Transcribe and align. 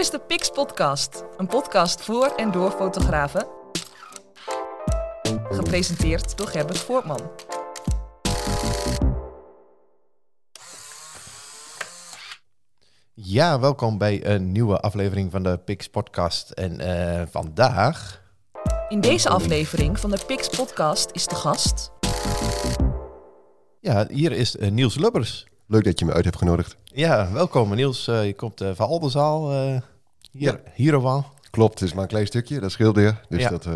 is 0.00 0.10
de 0.10 0.18
Pix 0.18 0.50
Podcast, 0.50 1.24
een 1.36 1.46
podcast 1.46 2.02
voor 2.02 2.26
en 2.36 2.50
door 2.50 2.70
fotografen. 2.70 3.46
Gepresenteerd 5.50 6.38
door 6.38 6.46
Gerbert 6.46 6.78
Voortman. 6.78 7.30
Ja, 13.14 13.60
welkom 13.60 13.98
bij 13.98 14.26
een 14.26 14.52
nieuwe 14.52 14.80
aflevering 14.80 15.30
van 15.30 15.42
de 15.42 15.58
Pix 15.58 15.88
Podcast. 15.88 16.50
En 16.50 16.80
eh, 16.80 17.26
vandaag. 17.30 18.22
In 18.88 19.00
deze 19.00 19.28
aflevering 19.28 19.98
van 19.98 20.10
de 20.10 20.18
Pix 20.26 20.48
Podcast 20.48 21.10
is 21.12 21.26
de 21.26 21.34
gast. 21.34 21.92
Ja, 23.80 24.06
hier 24.10 24.32
is 24.32 24.56
eh, 24.56 24.70
Niels 24.70 24.94
Lubbers. 24.94 25.46
Leuk 25.66 25.84
dat 25.84 25.98
je 25.98 26.04
me 26.04 26.12
uit 26.12 26.24
hebt 26.24 26.38
genodigd. 26.38 26.76
Ja, 26.84 27.32
welkom 27.32 27.74
Niels. 27.74 28.08
Eh, 28.08 28.26
je 28.26 28.34
komt 28.34 28.64
van 28.74 28.86
Aldenzaal. 28.86 29.50
Hier, 30.30 30.60
hier 30.74 30.96
of 30.96 31.04
al. 31.04 31.26
Klopt, 31.50 31.78
het 31.80 31.88
is 31.88 31.94
maar 31.94 32.02
een 32.02 32.08
klein 32.08 32.26
stukje, 32.26 32.60
dat 32.60 32.70
scheelt 32.70 32.96
weer. 32.96 33.20
Dus 33.28 33.42
Ja. 33.42 33.50
dat, 33.50 33.66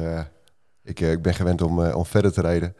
ik, 0.83 1.01
ik 1.01 1.23
ben 1.23 1.35
gewend 1.35 1.63
om, 1.63 1.81
om 1.87 2.07
verder 2.07 2.33
te 2.33 2.41
rijden. 2.41 2.77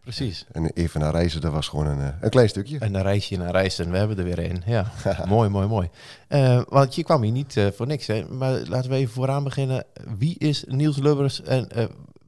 Precies. 0.00 0.46
En 0.52 0.70
even 0.74 1.00
naar 1.00 1.12
reizen, 1.12 1.40
dat 1.40 1.52
was 1.52 1.68
gewoon 1.68 1.86
een, 1.86 2.14
een 2.20 2.30
klein 2.30 2.48
stukje. 2.48 2.78
En 2.78 2.94
een 2.94 3.02
reisje 3.02 3.36
naar 3.36 3.50
reis 3.50 3.78
en 3.78 3.90
we 3.90 3.96
hebben 3.96 4.18
er 4.18 4.24
weer 4.24 4.38
een. 4.50 4.62
Ja, 4.74 4.90
mooi, 5.26 5.48
mooi, 5.48 5.66
mooi. 5.66 5.90
Eh, 6.28 6.62
want 6.68 6.94
je 6.94 7.02
kwam 7.04 7.22
hier 7.22 7.32
niet 7.32 7.56
eh, 7.56 7.66
voor 7.76 7.86
niks, 7.86 8.06
hè? 8.06 8.24
maar 8.28 8.52
laten 8.52 8.90
we 8.90 8.96
even 8.96 9.14
vooraan 9.14 9.44
beginnen. 9.44 9.84
Wie 10.18 10.38
is 10.38 10.64
Niels 10.66 10.96
Lubbers? 10.98 11.42
En 11.42 11.68
eh, 11.70 11.84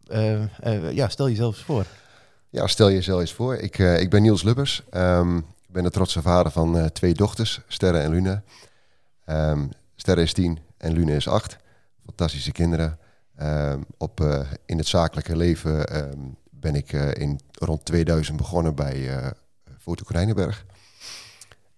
eh, 0.06 0.42
eh, 0.60 0.92
ja, 0.92 1.08
stel 1.08 1.28
jezelf 1.28 1.54
eens 1.56 1.64
voor. 1.64 1.84
Ja, 2.50 2.66
stel 2.66 2.90
jezelf 2.90 3.20
eens 3.20 3.32
voor. 3.32 3.56
Ik, 3.56 3.78
eh, 3.78 4.00
ik 4.00 4.10
ben 4.10 4.22
Niels 4.22 4.42
Lubbers. 4.42 4.82
Ehm, 4.90 5.36
ik 5.36 5.72
ben 5.72 5.82
de 5.82 5.90
trotse 5.90 6.22
vader 6.22 6.52
van 6.52 6.78
eh, 6.78 6.84
twee 6.84 7.14
dochters, 7.14 7.60
Sterre 7.68 7.98
en 7.98 8.10
Luna. 8.10 8.42
Ehm, 9.24 9.66
Sterre 10.06 10.22
is 10.22 10.32
tien 10.32 10.58
en 10.76 10.92
Luna 10.92 11.12
is 11.12 11.28
acht. 11.28 11.56
Fantastische 12.04 12.52
kinderen. 12.52 12.98
Ehm, 13.36 13.82
op, 13.96 14.20
eh, 14.20 14.50
in 14.66 14.78
het 14.78 14.86
zakelijke 14.86 15.36
leven 15.36 15.86
ehm, 15.86 16.18
ben 16.50 16.74
ik 16.74 16.92
eh, 16.92 17.14
in 17.14 17.40
rond 17.52 17.84
2000 17.84 18.36
begonnen 18.36 18.74
bij 18.74 19.16
eh 19.16 19.30
Foto 19.78 20.04
Konijnenberg. 20.04 20.66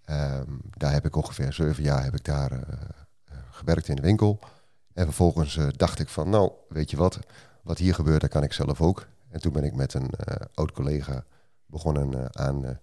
Ehm, 0.05 0.51
daar 0.77 0.93
heb 0.93 1.05
ik 1.05 1.17
ongeveer 1.17 1.53
zeven 1.53 1.83
jaar 1.83 2.05
heb 2.05 2.15
ik 2.15 2.25
daar 2.25 2.53
eh, 2.53 2.59
eh, 2.59 3.37
gewerkt 3.51 3.89
in 3.89 3.97
de 3.97 4.03
winkel. 4.03 4.39
En 4.95 5.05
vervolgens 5.05 5.57
eh, 5.57 5.67
dacht 5.77 5.99
ik 5.99 6.09
van, 6.09 6.31
nou, 6.31 6.53
weet 6.69 6.91
je 6.91 6.97
wat, 6.97 7.19
wat 7.63 7.79
hier 7.79 7.95
gebeurt, 7.95 8.21
dat 8.21 8.31
kan 8.31 8.43
ik 8.43 8.53
zelf 8.53 8.81
ook. 8.81 9.07
En 9.31 9.41
toen 9.41 9.53
ben 9.53 9.65
ik 9.65 9.75
met 9.75 9.95
een 9.95 10.11
eh, 10.11 10.47
oud 10.55 10.73
collega 10.73 11.25
begonnen 11.67 12.15
eh, 12.15 12.45
aan, 12.47 12.65
eh 12.65 12.77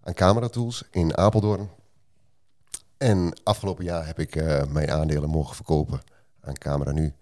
aan 0.00 0.14
cameratools 0.14 0.84
in 0.90 1.16
Apeldoorn. 1.16 1.68
En 3.04 3.32
afgelopen 3.42 3.84
jaar 3.84 4.06
heb 4.06 4.18
ik 4.18 4.36
eh, 4.36 4.62
mijn 4.68 4.90
aandelen 4.90 5.30
mogen 5.30 5.54
verkopen 5.54 6.00
aan 6.40 6.54
Camera 6.54 6.92
Nu. 6.92 7.12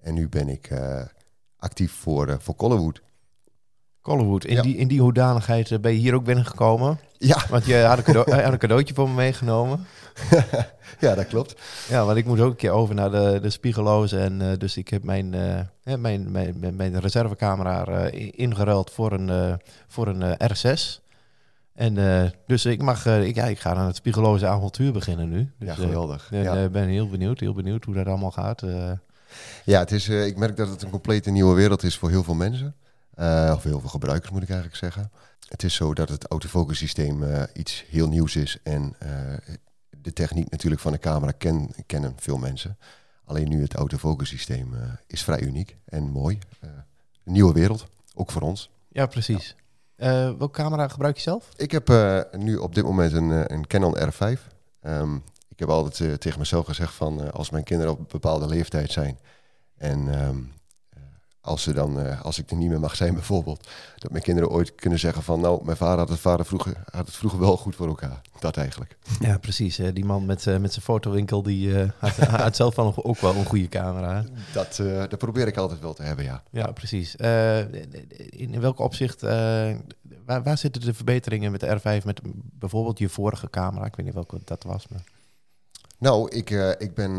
En 0.00 0.14
nu 0.14 0.28
ben 0.28 0.48
ik 0.48 0.66
eh, 0.66 1.02
actief 1.56 1.92
voor, 1.92 2.28
eh 2.28 2.34
voor 2.38 2.54
Collewood. 2.56 3.02
Collewood, 4.00 4.44
in, 4.44 4.54
Ja. 4.54 4.62
die, 4.62 4.76
in 4.76 4.88
die 4.88 5.00
hoedanigheid 5.00 5.80
ben 5.80 5.92
je 5.92 5.98
hier 5.98 6.14
ook 6.14 6.24
binnengekomen. 6.24 6.98
Ja, 7.18 7.44
Want 7.50 7.64
je 7.64 7.76
had 7.76 7.98
een, 7.98 8.04
cadeau, 8.04 8.30
had 8.42 8.52
een 8.52 8.58
cadeautje 8.58 8.94
voor 8.94 9.08
me 9.08 9.14
meegenomen. 9.14 9.86
ja, 11.00 11.14
dat 11.14 11.26
klopt. 11.26 11.54
Ja, 11.88 12.04
want 12.04 12.18
ik 12.18 12.24
moest 12.26 12.40
ook 12.40 12.50
een 12.50 12.56
keer 12.56 12.70
over 12.70 12.94
naar 12.94 13.10
de, 13.10 13.38
de 13.42 13.50
spiegeloos. 13.50 14.12
En 14.12 14.58
dus 14.58 14.76
ik 14.76 14.88
heb 14.88 15.02
mijn, 15.02 15.30
mijn, 15.84 16.00
mijn, 16.00 16.30
mijn, 16.30 16.76
mijn 16.76 17.00
reservecamera 17.00 18.06
ingeruild 18.30 18.90
voor 18.90 19.12
een, 19.12 19.60
voor 19.88 20.06
een 20.06 20.22
eh, 20.22 20.48
R6. 20.50 21.01
En 21.74 21.98
eh, 21.98 22.30
dus 22.46 22.64
ik 22.64 22.82
mag, 22.82 23.06
eh, 23.06 23.26
ik, 23.26 23.34
ja, 23.34 23.44
ik 23.44 23.58
ga 23.58 23.74
aan 23.74 23.86
het 23.86 23.96
spiegeloze 23.96 24.46
avontuur 24.46 24.92
beginnen 24.92 25.28
nu. 25.28 25.52
Dus, 25.58 25.68
Ja, 25.68 25.74
eh, 25.74 25.80
geweldig. 25.80 26.32
ik 26.32 26.42
Ja. 26.44 26.68
ben 26.68 26.88
heel 26.88 27.08
benieuwd, 27.08 27.40
heel 27.40 27.54
benieuwd 27.54 27.84
hoe 27.84 27.94
dat 27.94 28.06
allemaal 28.06 28.30
gaat. 28.30 28.62
Ja, 29.64 29.78
het 29.78 29.90
is, 29.92 30.08
ik 30.08 30.36
merk 30.36 30.56
dat 30.56 30.68
het 30.68 30.82
een 30.82 30.90
complete 30.90 31.30
nieuwe 31.30 31.54
wereld 31.54 31.82
is 31.82 31.96
voor 31.98 32.10
heel 32.10 32.22
veel 32.22 32.34
mensen. 32.34 32.74
Of 33.52 33.62
heel 33.62 33.80
veel 33.80 33.88
gebruikers 33.88 34.30
moet 34.30 34.42
ik 34.42 34.48
eigenlijk 34.48 34.78
zeggen. 34.78 35.10
Het 35.48 35.62
is 35.62 35.74
zo 35.74 35.94
dat 35.94 36.08
het 36.08 36.26
autofocus 36.26 36.78
systeem 36.78 37.24
iets 37.54 37.84
heel 37.88 38.08
nieuws 38.08 38.36
is. 38.36 38.58
En 38.62 38.96
de 39.90 40.12
techniek 40.12 40.50
natuurlijk 40.50 40.80
van 40.80 40.92
de 40.92 40.98
camera 40.98 41.32
ken, 41.32 41.70
kennen 41.86 42.12
veel 42.16 42.38
mensen. 42.38 42.78
Alleen 43.24 43.48
nu 43.48 43.62
het 43.62 43.74
autofocus 43.74 44.28
systeem 44.28 44.74
is 45.06 45.22
vrij 45.22 45.40
uniek 45.40 45.76
en 45.84 46.02
mooi. 46.10 46.38
Een 46.60 47.32
nieuwe 47.32 47.52
wereld, 47.52 47.86
ook 48.14 48.30
voor 48.30 48.42
ons. 48.42 48.70
ja, 48.88 49.06
precies. 49.06 49.56
Eh, 50.02 50.30
welke 50.38 50.50
camera 50.50 50.88
gebruik 50.88 51.16
je 51.16 51.22
zelf? 51.22 51.48
Ik 51.56 51.70
heb 51.70 51.88
eh, 51.88 52.20
nu 52.36 52.56
op 52.56 52.74
dit 52.74 52.84
moment 52.84 53.12
een, 53.12 53.32
eh, 53.32 53.44
een 53.46 53.66
Canon 53.66 53.96
R5. 53.98 54.40
Ehm, 54.80 55.14
ik 55.48 55.58
heb 55.58 55.68
altijd 55.68 56.20
tegen 56.20 56.38
mezelf 56.38 56.66
gezegd 56.66 56.94
van 56.94 57.32
als 57.32 57.50
mijn 57.50 57.64
kinderen 57.64 57.92
op 57.92 57.98
een 57.98 58.06
bepaalde 58.08 58.46
leeftijd 58.46 58.92
zijn 58.92 59.18
en 59.76 59.98
ehm, 60.08 60.18
eh, 60.20 60.34
als, 61.42 61.62
ze 61.62 61.72
dan, 61.72 62.00
eh, 62.00 62.20
als 62.22 62.38
ik 62.38 62.50
er 62.50 62.56
niet 62.56 62.68
meer 62.68 62.80
mag 62.80 62.96
zijn 62.96 63.14
bijvoorbeeld, 63.14 63.68
dat 63.98 64.10
mijn 64.10 64.22
kinderen 64.22 64.50
ooit 64.50 64.74
kunnen 64.74 64.98
zeggen 64.98 65.22
van 65.22 65.40
nou, 65.40 65.64
mijn 65.64 65.76
vader 65.76 65.98
had 65.98 66.08
het, 66.08 66.18
vader 66.20 66.46
vroeger, 66.46 66.76
had 66.90 67.06
het 67.06 67.16
vroeger 67.16 67.40
wel 67.40 67.56
goed 67.56 67.76
voor 67.76 67.86
elkaar. 67.86 68.20
Dat 68.38 68.56
eigenlijk. 68.56 68.96
Ja, 69.20 69.38
precies. 69.38 69.78
eh, 69.78 69.88
die 69.92 70.04
man 70.04 70.26
met, 70.26 70.46
eh, 70.46 70.56
met 70.58 70.72
zijn 70.72 70.84
fotowinkel, 70.84 71.42
die 71.42 71.80
eh, 71.80 71.88
had, 71.98 72.16
had 72.16 72.56
zelf 72.56 72.76
nog- 72.76 73.02
ook 73.04 73.18
wel 73.18 73.34
een 73.34 73.44
goede 73.44 73.68
camera. 73.68 74.24
Dat, 74.52 74.76
dat 75.08 75.18
probeer 75.18 75.46
ik 75.46 75.56
altijd 75.56 75.80
wel 75.80 75.94
te 75.94 76.02
hebben, 76.02 76.24
ja. 76.24 76.42
Ja, 76.50 76.72
precies. 76.72 77.16
In, 78.30 78.60
welk 78.60 78.78
opzicht, 78.78 79.20
waar, 79.20 80.42
waar 80.42 80.58
zitten 80.58 80.82
de 80.82 80.94
verbeteringen 80.94 81.50
met 81.50 81.60
de 81.60 81.78
R5 82.00 82.04
met 82.04 82.20
bijvoorbeeld 82.34 82.98
je 82.98 83.08
vorige 83.08 83.50
camera? 83.50 83.84
Ik 83.86 83.96
weet 83.96 84.06
niet 84.06 84.14
welke 84.14 84.38
dat 84.44 84.62
was, 84.62 84.88
maar... 84.88 85.02
Nou, 85.98 86.30
ik, 86.30 86.50
ik 86.78 86.94
ben. 86.94 87.18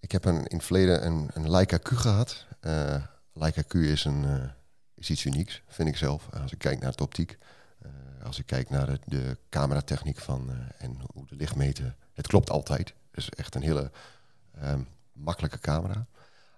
ik 0.00 0.12
heb 0.12 0.24
een, 0.24 0.46
in 0.46 0.56
het 0.56 0.64
verleden 0.64 1.06
een, 1.06 1.30
een 1.34 1.50
Leica 1.50 1.76
Q 1.76 1.88
gehad. 1.88 2.44
Eh 2.60 2.94
Leica 3.32 3.62
Q 3.62 3.74
is, 3.74 4.04
een, 4.04 4.24
eh, 4.24 4.48
is 4.94 5.10
iets 5.10 5.24
unieks, 5.24 5.62
vind 5.66 5.88
ik 5.88 5.96
zelf. 5.96 6.28
Als 6.42 6.52
ik 6.52 6.58
kijk 6.58 6.80
naar 6.80 6.90
het 6.90 7.00
optiek. 7.00 7.38
eh, 7.82 7.90
als 8.24 8.38
ik 8.38 8.46
kijk 8.46 8.70
naar 8.70 8.86
de, 8.86 8.98
de 9.04 9.36
cameratechniek 9.48 10.18
van 10.18 10.50
eh, 10.50 10.84
en 10.84 10.98
hoe 11.12 11.26
de 11.26 11.36
lichtmeten. 11.36 11.96
Het 12.12 12.26
klopt 12.26 12.50
altijd. 12.50 12.88
Het 13.10 13.20
is 13.20 13.30
echt 13.30 13.54
een 13.54 13.62
hele 13.62 13.90
ehm, 14.60 14.80
makkelijke 15.12 15.58
camera. 15.58 16.06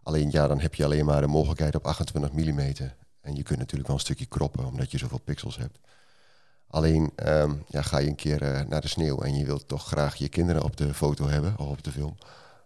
Alleen 0.02 0.30
ja, 0.30 0.46
dan 0.46 0.60
heb 0.60 0.74
je 0.74 0.84
alleen 0.84 1.04
maar 1.04 1.20
de 1.20 1.26
mogelijkheid 1.26 1.74
op 1.74 1.86
28 1.86 2.32
mm. 2.32 2.58
En 3.20 3.34
je 3.34 3.42
kunt 3.42 3.58
natuurlijk 3.58 3.86
wel 3.86 3.96
een 3.96 4.02
stukje 4.02 4.26
kroppen, 4.26 4.66
omdat 4.66 4.90
je 4.90 4.98
zoveel 4.98 5.20
pixels 5.20 5.56
hebt. 5.56 5.78
Alleen 6.66 7.12
ehm, 7.16 7.54
ja, 7.68 7.82
ga 7.82 7.98
je 7.98 8.08
een 8.08 8.14
keer 8.14 8.42
eh, 8.42 8.66
naar 8.66 8.80
de 8.80 8.88
sneeuw 8.88 9.20
en 9.22 9.36
je 9.36 9.44
wilt 9.44 9.68
toch 9.68 9.86
graag 9.86 10.14
je 10.14 10.28
kinderen 10.28 10.62
op 10.62 10.76
de 10.76 10.94
foto 10.94 11.28
hebben 11.28 11.58
of 11.58 11.68
op 11.68 11.82
de 11.82 11.92
film, 11.92 12.16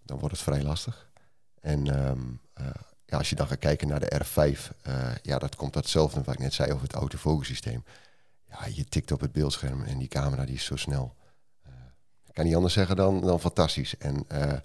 dan 0.05 0.19
wordt 0.19 0.35
het 0.35 0.45
vrij 0.45 0.63
lastig. 0.63 1.11
En 1.61 1.87
ehm, 1.87 2.21
eh, 2.53 2.67
ja, 3.07 3.19
als 3.19 3.31
je 3.31 3.37
dan 3.37 3.47
gaat 3.47 3.59
kijken 3.59 3.89
naar 3.89 4.01
de 4.01 4.21
R5, 4.25 4.73
eh, 4.83 5.15
ja, 5.23 5.39
dat 5.39 5.57
komt 5.57 5.73
datzelfde 5.73 6.23
wat 6.23 6.35
ik 6.35 6.41
net 6.41 6.55
zei 6.55 6.73
over 6.73 6.83
het 6.83 6.93
autofocus 6.93 7.47
systeem. 7.47 7.85
Ja, 8.49 8.59
je 8.73 8.85
tikt 8.85 9.13
op 9.13 9.21
het 9.21 9.33
beeldscherm 9.33 9.83
en 9.83 9.99
die 9.99 10.09
camera 10.09 10.45
die 10.45 10.55
is 10.55 10.65
zo 10.65 10.77
snel. 10.77 11.15
Eh, 11.63 11.73
ik 12.27 12.35
kan 12.35 12.45
niet 12.45 12.55
anders 12.55 12.75
zeggen 12.75 12.97
dan, 12.97 13.21
dan 13.21 13.41
fantastisch. 13.41 13.97
En 13.99 14.25
eh, 14.29 14.59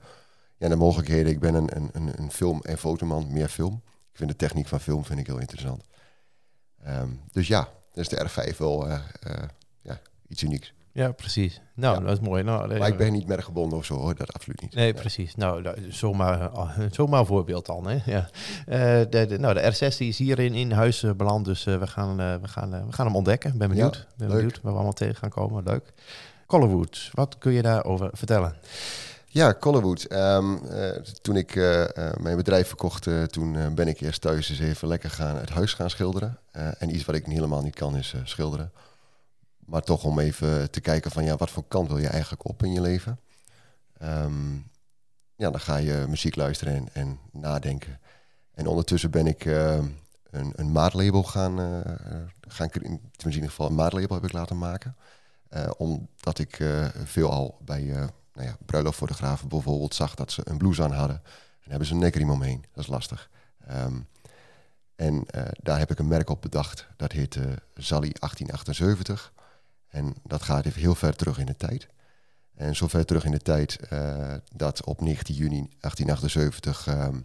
ja, 0.57 0.67
de 0.67 0.75
mogelijkheden, 0.75 1.31
ik 1.31 1.39
ben 1.39 1.53
een, 1.53 1.69
een, 1.75 2.19
een, 2.19 2.31
film- 2.31 2.61
en 2.61 2.77
fotoman, 2.77 3.33
meer 3.33 3.49
film. 3.49 3.81
Ik 4.11 4.17
vind 4.17 4.29
de 4.29 4.35
techniek 4.35 4.67
van 4.67 4.79
film 4.79 5.05
vind 5.05 5.19
ik 5.19 5.27
heel 5.27 5.39
interessant. 5.39 5.83
Ehm, 6.83 7.09
dus 7.31 7.47
ja, 7.47 7.69
dus 7.93 8.07
de 8.07 8.29
R5 8.29 8.57
wel 8.57 8.87
eh, 8.87 8.99
eh, 9.21 9.43
ja, 9.81 10.01
iets 10.27 10.43
unieks. 10.43 10.73
Ja, 10.93 11.11
precies. 11.11 11.61
Nou, 11.75 11.95
Ja. 11.99 12.01
dat 12.05 12.11
is 12.11 12.19
mooi. 12.27 12.43
Nou, 12.43 12.77
Maar 12.77 12.87
ik 12.87 12.97
ben 12.97 13.11
niet 13.11 13.27
merkgebonden 13.27 13.77
of 13.77 13.85
zo 13.85 13.95
hoor, 13.95 14.15
dat 14.15 14.33
absoluut 14.33 14.61
niet. 14.61 14.75
Nee, 14.75 14.93
precies. 14.93 15.35
Nou, 15.35 15.61
dat 15.61 15.75
zomaar, 15.89 16.49
ah, 16.49 16.79
zomaar 16.91 17.19
een 17.19 17.25
voorbeeld 17.25 17.65
dan. 17.65 17.87
Hè? 17.87 17.97
Ja. 18.05 18.29
Eh, 18.65 18.79
de, 19.09 19.25
de- 19.25 19.39
nou, 19.39 19.53
de 19.53 19.73
R6 19.91 19.97
die 19.97 20.07
is 20.09 20.17
hier 20.17 20.39
in, 20.39 20.53
in 20.53 20.71
huis 20.71 21.03
eh, 21.03 21.11
beland, 21.11 21.45
dus 21.45 21.65
eh, 21.65 21.77
we, 21.79 21.87
gaan, 21.87 22.19
eh, 22.19 22.35
we, 22.41 22.47
gaan, 22.47 22.73
eh, 22.73 22.85
we 22.85 22.91
gaan 22.93 23.05
hem 23.05 23.15
ontdekken. 23.15 23.57
Ben 23.57 23.69
benieuwd. 23.69 23.95
Ja, 23.95 24.05
ben 24.17 24.27
leuk. 24.27 24.35
benieuwd 24.37 24.55
waar 24.61 24.71
we 24.71 24.77
allemaal 24.77 24.93
tegen 24.93 25.15
gaan 25.15 25.29
komen. 25.29 25.63
Leuk. 25.63 25.93
Collerwood, 26.45 27.09
wat 27.13 27.37
kun 27.37 27.51
je 27.51 27.61
daarover 27.61 28.09
vertellen? 28.13 28.55
Ja, 29.27 29.53
Collewood. 29.59 30.03
Ehm, 30.03 30.55
eh, 30.65 30.89
toen 31.21 31.35
ik 31.35 31.55
eh, 31.55 31.83
eh, 31.83 32.13
mijn 32.19 32.35
bedrijf 32.37 32.67
verkocht, 32.67 33.07
eh, 33.07 33.23
toen 33.23 33.55
eh, 33.55 33.67
ben 33.73 33.87
ik 33.87 33.99
eerst 34.01 34.21
thuis 34.21 34.49
eens 34.49 34.59
even 34.59 34.87
lekker 34.87 35.09
gaan 35.09 35.35
het 35.35 35.49
huis 35.49 35.73
gaan 35.73 35.89
schilderen. 35.89 36.37
Eh, 36.51 36.67
en 36.79 36.95
iets 36.95 37.05
wat 37.05 37.15
ik 37.15 37.25
helemaal 37.25 37.61
niet 37.61 37.75
kan 37.75 37.95
is 37.97 38.13
eh, 38.13 38.21
schilderen. 38.23 38.71
Maar 39.71 39.81
toch 39.81 40.03
om 40.03 40.19
even 40.19 40.71
te 40.71 40.81
kijken 40.81 41.11
van 41.11 41.23
ja, 41.23 41.35
wat 41.35 41.49
voor 41.49 41.63
kant 41.67 41.87
wil 41.87 41.97
je 41.97 42.07
eigenlijk 42.07 42.47
op 42.47 42.63
in 42.63 42.71
je 42.71 42.81
leven? 42.81 43.19
Ehm, 43.97 44.53
ja, 45.35 45.49
dan 45.49 45.59
ga 45.59 45.75
je 45.75 46.05
muziek 46.07 46.35
luisteren 46.35 46.73
en, 46.73 46.89
en 46.93 47.19
nadenken. 47.31 47.99
En 48.53 48.67
ondertussen 48.67 49.11
ben 49.11 49.27
ik 49.27 49.45
eh, 49.45 49.83
een, 50.29 50.53
een 50.55 50.71
maatlabel 50.71 51.23
gaan, 51.23 51.59
eh 51.59 51.91
gaan 52.47 52.69
in 52.71 52.99
ieder 53.17 53.49
geval 53.49 53.67
een 53.67 53.75
maatlabel 53.75 54.15
heb 54.15 54.25
ik 54.25 54.31
laten 54.31 54.57
maken. 54.57 54.95
Eh, 55.49 55.71
omdat 55.77 56.39
ik 56.39 56.59
eh, 56.59 56.87
veelal 57.03 57.57
bij 57.61 57.91
eh 57.91 58.07
nou 58.33 58.47
ja, 58.47 58.57
bruiloftfotografen 58.65 59.47
bijvoorbeeld 59.47 59.95
zag 59.95 60.15
dat 60.15 60.31
ze 60.31 60.41
een 60.45 60.57
blouse 60.57 60.83
aan 60.83 60.91
hadden. 60.91 61.21
En 61.63 61.69
hebben 61.69 61.87
ze 61.87 61.93
een 61.93 61.99
nekriem 61.99 62.29
omheen. 62.29 62.65
Dat 62.73 62.83
is 62.83 62.89
lastig. 62.89 63.29
Ehm, 63.67 63.99
en 64.95 65.25
daar 65.61 65.79
heb 65.79 65.91
ik 65.91 65.99
een 65.99 66.07
merk 66.07 66.29
op 66.29 66.41
bedacht. 66.41 66.87
Dat 66.95 67.11
heet 67.11 67.35
eh 67.35 67.43
Zali 67.73 68.11
1878. 68.19 69.33
En 69.91 70.15
dat 70.23 70.41
gaat 70.41 70.65
even 70.65 70.81
heel 70.81 70.95
ver 70.95 71.15
terug 71.15 71.37
in 71.37 71.45
de 71.45 71.55
tijd. 71.55 71.87
En 72.55 72.75
zover 72.75 73.05
terug 73.05 73.25
in 73.25 73.31
de 73.31 73.39
tijd 73.39 73.79
eh, 73.79 74.33
dat 74.55 74.83
op 74.83 75.01
19 75.01 75.35
juni 75.35 75.67
1878 75.79 76.87
ehm, 76.87 77.19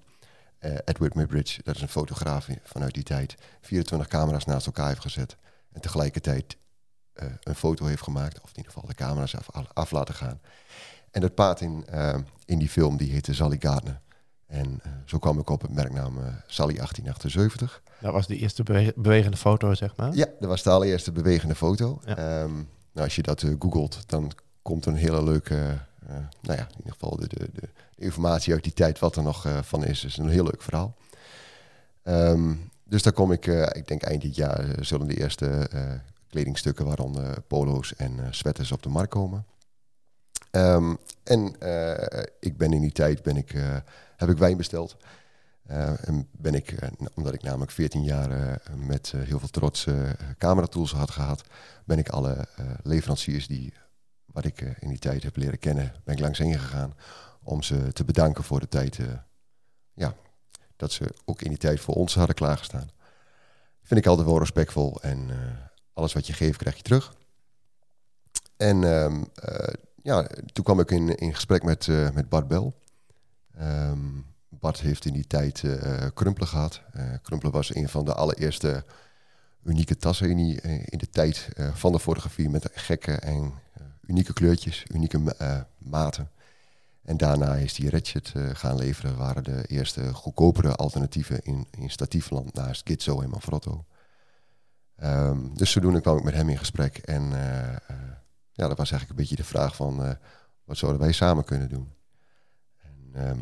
eh, 0.58 0.74
Edward 0.84 1.14
Muybridge, 1.14 1.60
dat 1.62 1.74
is 1.74 1.82
een 1.82 1.88
fotograaf 1.88 2.48
vanuit 2.62 2.94
die 2.94 3.02
tijd, 3.02 3.34
24 3.60 4.08
camera's 4.08 4.44
naast 4.44 4.66
elkaar 4.66 4.88
heeft 4.88 5.00
gezet. 5.00 5.36
En 5.72 5.80
tegelijkertijd 5.80 6.56
eh, 7.12 7.28
een 7.42 7.54
foto 7.54 7.86
heeft 7.86 8.02
gemaakt, 8.02 8.40
of 8.40 8.50
in 8.50 8.56
ieder 8.56 8.72
geval 8.72 8.88
de 8.88 8.94
camera's 8.94 9.34
af, 9.72 9.90
laten 9.90 10.14
gaan. 10.14 10.40
En 11.10 11.20
dat 11.20 11.34
paard 11.34 11.60
in, 11.60 11.86
ehm, 11.86 12.22
in 12.44 12.58
die 12.58 12.68
film, 12.68 12.96
die 12.96 13.12
heette 13.12 13.34
Sally 13.34 13.56
Gardner. 13.60 14.00
En 14.46 14.80
eh, 14.82 14.90
zo 15.04 15.18
kwam 15.18 15.38
ik 15.38 15.50
op 15.50 15.62
het 15.62 15.72
merknaam 15.72 16.16
eh, 16.18 16.24
Sally 16.46 16.74
1878. 16.74 17.82
Dat 18.00 18.12
was 18.12 18.26
de 18.26 18.36
eerste 18.36 18.62
bewe- 18.62 18.92
bewegende 18.96 19.36
foto, 19.36 19.74
zeg 19.74 19.96
maar. 19.96 20.14
Ja, 20.14 20.26
dat 20.40 20.48
was 20.48 20.62
de 20.62 20.70
allereerste 20.70 21.12
bewegende 21.12 21.54
foto. 21.54 22.00
Ja. 22.04 22.16
Ehm, 22.16 22.54
nou, 22.92 23.06
als 23.06 23.16
je 23.16 23.22
dat 23.22 23.42
eh, 23.42 23.54
googelt, 23.58 24.08
dan 24.08 24.32
komt 24.62 24.84
er 24.84 24.92
een 24.92 24.98
hele 24.98 25.22
leuke, 25.22 25.54
nou 26.40 26.58
ja, 26.58 26.68
in 26.68 26.76
ieder 26.76 26.92
geval 26.92 27.16
de, 27.16 27.28
de, 27.28 27.48
de 27.52 27.68
informatie 27.96 28.52
uit 28.52 28.62
die 28.62 28.72
tijd 28.72 28.98
wat 28.98 29.16
er 29.16 29.22
nog 29.22 29.46
van 29.62 29.84
is. 29.84 30.04
is 30.04 30.16
een 30.16 30.28
heel 30.28 30.44
leuk 30.44 30.62
verhaal. 30.62 30.94
Ehm, 32.02 32.54
dus 32.84 33.02
daar 33.02 33.12
kom 33.12 33.32
ik, 33.32 33.46
ik 33.72 33.88
denk 33.88 34.02
eind 34.02 34.22
dit 34.22 34.34
jaar 34.36 34.74
zullen 34.80 35.06
de 35.06 35.16
eerste 35.18 35.68
kledingstukken, 36.28 36.86
waaronder 36.86 37.40
polo's 37.40 37.94
en 37.96 38.18
sweaters 38.30 38.72
op 38.72 38.82
de 38.82 38.88
markt 38.88 39.10
komen. 39.10 39.44
Ehm, 40.50 40.94
en 41.26 41.60
eh, 41.60 42.22
ik 42.40 42.56
ben 42.56 42.72
in 42.72 42.80
die 42.80 42.92
tijd, 42.92 43.22
ben 43.22 43.36
ik, 43.36 43.52
eh, 43.54 43.76
heb 44.16 44.28
ik 44.28 44.38
wijn 44.38 44.56
besteld. 44.56 44.96
Eh, 45.66 46.08
en 46.08 46.28
ben 46.32 46.54
ik, 46.54 46.74
omdat 47.14 47.34
ik 47.34 47.42
namelijk 47.42 47.70
14 47.70 48.02
jaar 48.02 48.60
met 48.76 49.12
heel 49.16 49.38
veel 49.38 49.48
trots 49.48 49.86
cameratools 50.38 50.92
had 50.92 51.10
gehad, 51.10 51.42
ben 51.84 51.98
ik 51.98 52.08
alle 52.08 52.48
leveranciers 52.82 53.46
die 53.46 53.74
wat 54.24 54.44
ik 54.44 54.60
in 54.60 54.88
die 54.88 54.98
tijd 54.98 55.22
heb 55.22 55.36
leren 55.36 55.58
kennen, 55.58 55.94
ben 56.04 56.14
ik 56.14 56.20
langs 56.20 56.38
heen 56.38 56.58
gegaan 56.58 56.94
om 57.42 57.62
ze 57.62 57.92
te 57.92 58.04
bedanken 58.04 58.44
voor 58.44 58.60
de 58.60 58.68
tijd, 58.68 58.98
ja, 59.94 60.14
dat 60.76 60.92
ze 60.92 61.14
ook 61.24 61.42
in 61.42 61.48
die 61.48 61.58
tijd 61.58 61.80
voor 61.80 61.94
ons 61.94 62.14
hadden 62.14 62.34
klaargestaan. 62.34 62.90
Vind 63.82 64.00
ik 64.00 64.06
altijd 64.06 64.26
wel 64.26 64.38
respectvol 64.38 65.02
en 65.02 65.30
alles 65.92 66.12
wat 66.12 66.26
je 66.26 66.32
geeft 66.32 66.58
krijg 66.58 66.76
je 66.76 66.82
terug. 66.82 67.14
En 68.56 68.84
ehm, 68.84 69.24
eh, 69.34 69.74
ja, 70.06 70.26
toen 70.52 70.64
kwam 70.64 70.80
ik 70.80 70.90
in, 70.90 71.14
in 71.14 71.34
gesprek 71.34 71.62
met, 71.62 71.88
eh, 71.88 72.10
met 72.10 72.28
Bart 72.28 72.48
Bel. 72.48 72.74
Ehm, 73.54 73.98
Bart 74.48 74.80
heeft 74.80 75.04
in 75.04 75.12
die 75.12 75.26
tijd 75.26 75.64
eh 75.64 76.06
Krumpelen 76.14 76.48
gehad. 76.48 76.82
Eh 76.92 77.04
Krumpelen 77.22 77.52
was 77.52 77.74
een 77.74 77.88
van 77.88 78.04
de 78.04 78.14
allereerste 78.14 78.84
unieke 79.62 79.96
tassen 79.96 80.30
in, 80.30 80.36
die, 80.36 80.60
in 80.84 80.98
de 80.98 81.08
tijd 81.10 81.48
van 81.72 81.92
de 81.92 82.00
fotografie 82.00 82.48
met 82.48 82.68
gekke 82.72 83.12
en 83.12 83.52
unieke 84.06 84.32
kleurtjes, 84.32 84.84
unieke 84.94 85.18
ma- 85.18 85.68
maten. 85.78 86.30
En 87.02 87.16
daarna 87.16 87.54
is 87.54 87.74
die 87.74 87.90
Ratchet 87.90 88.32
gaan 88.52 88.76
leveren, 88.76 89.16
waren 89.16 89.44
de 89.44 89.64
eerste 89.66 90.12
goedkopere 90.14 90.74
alternatieven 90.74 91.42
in, 91.42 91.66
in 91.70 91.90
statiefland 91.90 92.54
naast 92.54 92.86
Gitzo 92.88 93.20
en 93.20 93.30
Manfrotto. 93.30 93.84
Ehm, 94.96 95.54
dus 95.54 95.70
zodoende 95.70 96.00
kwam 96.00 96.16
ik 96.16 96.24
met 96.24 96.34
hem 96.34 96.48
in 96.48 96.58
gesprek 96.58 96.96
en 96.98 97.32
ja, 98.56 98.68
dat 98.68 98.76
was 98.76 98.90
eigenlijk 98.90 99.10
een 99.10 99.26
beetje 99.26 99.42
de 99.42 99.48
vraag 99.48 99.76
van 99.76 100.04
eh, 100.04 100.10
wat 100.64 100.76
zouden 100.76 101.00
wij 101.00 101.12
samen 101.12 101.44
kunnen 101.44 101.68
doen. 101.68 101.92
En, 102.82 103.10
ehm, 103.12 103.40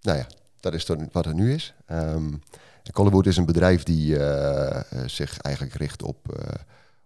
nou 0.00 0.18
ja, 0.18 0.26
dat 0.60 0.74
is 0.74 0.86
wat 1.12 1.24
het 1.24 1.34
nu 1.34 1.52
is. 1.52 1.74
Collywood 2.92 3.26
is 3.26 3.36
een 3.36 3.46
bedrijf 3.46 3.82
die 3.82 4.18
eh, 4.18 4.78
eh, 4.78 5.08
zich 5.08 5.38
eigenlijk 5.38 5.74
richt 5.74 6.02
op, 6.02 6.44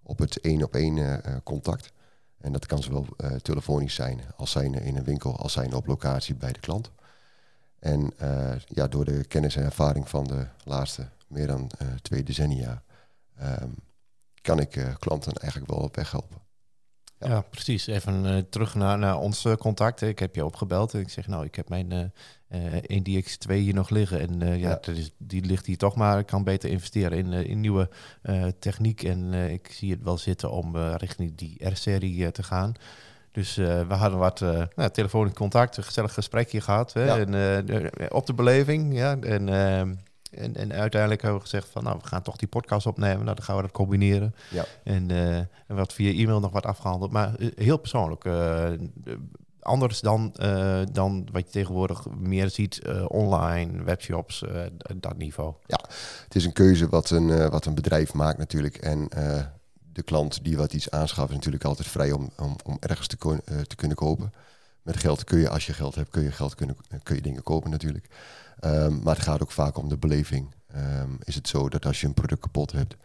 op 0.02 0.18
het 0.18 0.40
één 0.40 0.62
op 0.62 0.74
één 0.74 1.22
contact. 1.42 1.92
En 2.38 2.52
dat 2.52 2.66
kan 2.66 2.82
zowel 2.82 3.06
telefonisch 3.42 3.94
zijn 3.94 4.20
als 4.36 4.50
zijn 4.50 4.74
in 4.74 4.96
een 4.96 5.04
winkel, 5.04 5.38
als 5.38 5.52
zijn 5.52 5.74
op 5.74 5.86
locatie 5.86 6.34
bij 6.34 6.52
de 6.52 6.60
klant. 6.60 6.90
En 7.78 8.12
ja, 8.64 8.86
door 8.88 9.04
de 9.04 9.24
kennis 9.24 9.56
en 9.56 9.64
ervaring 9.64 10.08
van 10.08 10.24
de 10.24 10.46
laatste 10.64 11.08
meer 11.26 11.46
dan 11.46 11.70
twee 12.02 12.22
decennia 12.22 12.82
ehm, 13.36 13.70
kan 14.42 14.60
ik 14.60 14.94
klanten 14.98 15.32
eigenlijk 15.32 15.70
wel 15.70 15.80
op 15.80 15.96
weg 15.96 16.10
helpen. 16.10 16.45
Ja, 17.28 17.40
precies. 17.50 17.86
Even 17.86 18.26
eh, 18.26 18.36
terug 18.50 18.74
naar, 18.74 18.98
naar 18.98 19.18
ons 19.18 19.44
eh, 19.44 19.54
contact. 19.54 20.02
Ik 20.02 20.18
heb 20.18 20.34
je 20.34 20.44
opgebeld 20.44 20.94
en 20.94 21.00
ik 21.00 21.08
zeg, 21.08 21.26
nou, 21.26 21.44
ik 21.44 21.54
heb 21.54 21.68
mijn 21.68 21.92
eh 21.92 22.04
eh, 22.48 22.82
1DX2 23.00 23.52
hier 23.54 23.74
nog 23.74 23.90
liggen. 23.90 24.20
En 24.20 24.58
ja, 24.58 24.78
Ja. 24.82 24.92
is, 24.92 25.10
die 25.18 25.44
ligt 25.44 25.66
hier 25.66 25.76
toch 25.76 25.94
maar. 25.96 26.18
Ik 26.18 26.26
kan 26.26 26.44
beter 26.44 26.70
investeren 26.70 27.18
in, 27.18 27.32
in 27.32 27.60
nieuwe 27.60 27.88
techniek. 28.58 29.02
En 29.02 29.32
ik 29.32 29.68
zie 29.72 29.90
het 29.90 30.02
wel 30.02 30.18
zitten 30.18 30.50
om 30.50 30.76
richting 30.76 31.34
die 31.36 31.68
R-serie 31.68 32.30
te 32.32 32.42
gaan. 32.42 32.72
Dus 33.32 33.54
we 33.54 33.86
hadden 33.88 34.18
wat 34.18 34.42
eh 34.42 34.62
nou, 34.76 34.90
telefonisch 34.90 35.32
contact, 35.32 35.76
een 35.76 35.82
gezellig 35.84 36.14
gesprekje 36.14 36.60
gehad. 36.60 36.92
Hè, 36.92 37.04
Ja. 37.04 37.18
en, 37.18 38.12
op 38.12 38.26
de 38.26 38.34
beleving, 38.34 38.94
ja. 38.94 39.16
En, 39.20 39.48
ehm, 39.48 39.94
en, 40.36 40.56
en 40.56 40.72
uiteindelijk 40.72 41.22
hebben 41.22 41.40
we 41.40 41.46
gezegd 41.48 41.68
van, 41.68 41.84
nou, 41.84 41.98
we 42.02 42.06
gaan 42.08 42.22
toch 42.22 42.36
die 42.36 42.48
podcast 42.48 42.86
opnemen. 42.86 43.24
Nou, 43.24 43.36
dan 43.36 43.44
gaan 43.44 43.56
we 43.56 43.62
dat 43.62 43.70
combineren. 43.70 44.34
Ja. 44.50 44.64
En, 44.84 45.10
eh, 45.10 45.36
en 45.38 45.48
wat 45.66 45.92
via 45.92 46.12
e-mail 46.22 46.40
nog 46.40 46.52
wat 46.52 46.66
afgehandeld. 46.66 47.10
Maar 47.12 47.34
eh, 47.34 47.48
heel 47.54 47.76
persoonlijk. 47.78 48.24
eh, 48.24 48.32
de- 48.94 49.18
anders 49.60 50.00
dan, 50.00 50.34
dan 50.92 51.28
wat 51.32 51.44
je 51.46 51.50
tegenwoordig 51.50 52.06
meer 52.18 52.50
ziet 52.50 52.80
online, 53.08 53.82
webshops, 53.82 54.44
dat 54.96 55.16
niveau. 55.16 55.54
Het 56.24 56.34
is 56.34 56.44
een 56.44 56.52
keuze 56.52 56.88
wat 56.88 57.10
een, 57.10 57.50
wat 57.50 57.66
een 57.66 57.74
bedrijf 57.74 58.14
maakt 58.14 58.38
natuurlijk. 58.38 58.76
En 58.76 59.08
de 59.92 60.02
klant 60.02 60.44
die 60.44 60.56
wat 60.56 60.72
iets 60.72 60.90
aanschaft 60.90 61.28
is 61.28 61.34
natuurlijk 61.34 61.64
altijd 61.64 61.88
vrij 61.88 62.12
om, 62.12 62.30
om, 62.38 62.56
om 62.64 62.76
ergens 62.80 63.06
te, 63.06 63.16
ko- 63.16 63.38
eh, 63.44 63.58
te 63.60 63.76
kunnen 63.76 63.96
kopen. 63.96 64.32
Met 64.82 64.96
geld 64.96 65.24
kun 65.24 65.38
je, 65.38 65.48
als 65.48 65.66
je 65.66 65.72
geld 65.72 65.94
hebt, 65.94 66.10
kun 66.10 66.22
je 66.22 66.32
geld 66.32 66.54
kunnen, 66.54 66.76
kun 67.02 67.14
je 67.16 67.22
dingen 67.22 67.42
kopen 67.42 67.70
natuurlijk. 67.70 68.06
Ehm, 68.60 69.02
maar 69.02 69.14
het 69.14 69.24
gaat 69.24 69.42
ook 69.42 69.50
vaak 69.52 69.76
om 69.78 69.88
de 69.88 69.98
beleving. 69.98 70.54
Ehm, 70.66 71.10
is 71.22 71.34
het 71.34 71.48
zo 71.48 71.68
dat 71.68 71.86
als 71.86 72.00
je 72.00 72.06
een 72.06 72.14
product 72.14 72.40
kapot 72.40 72.72
hebt, 72.72 72.96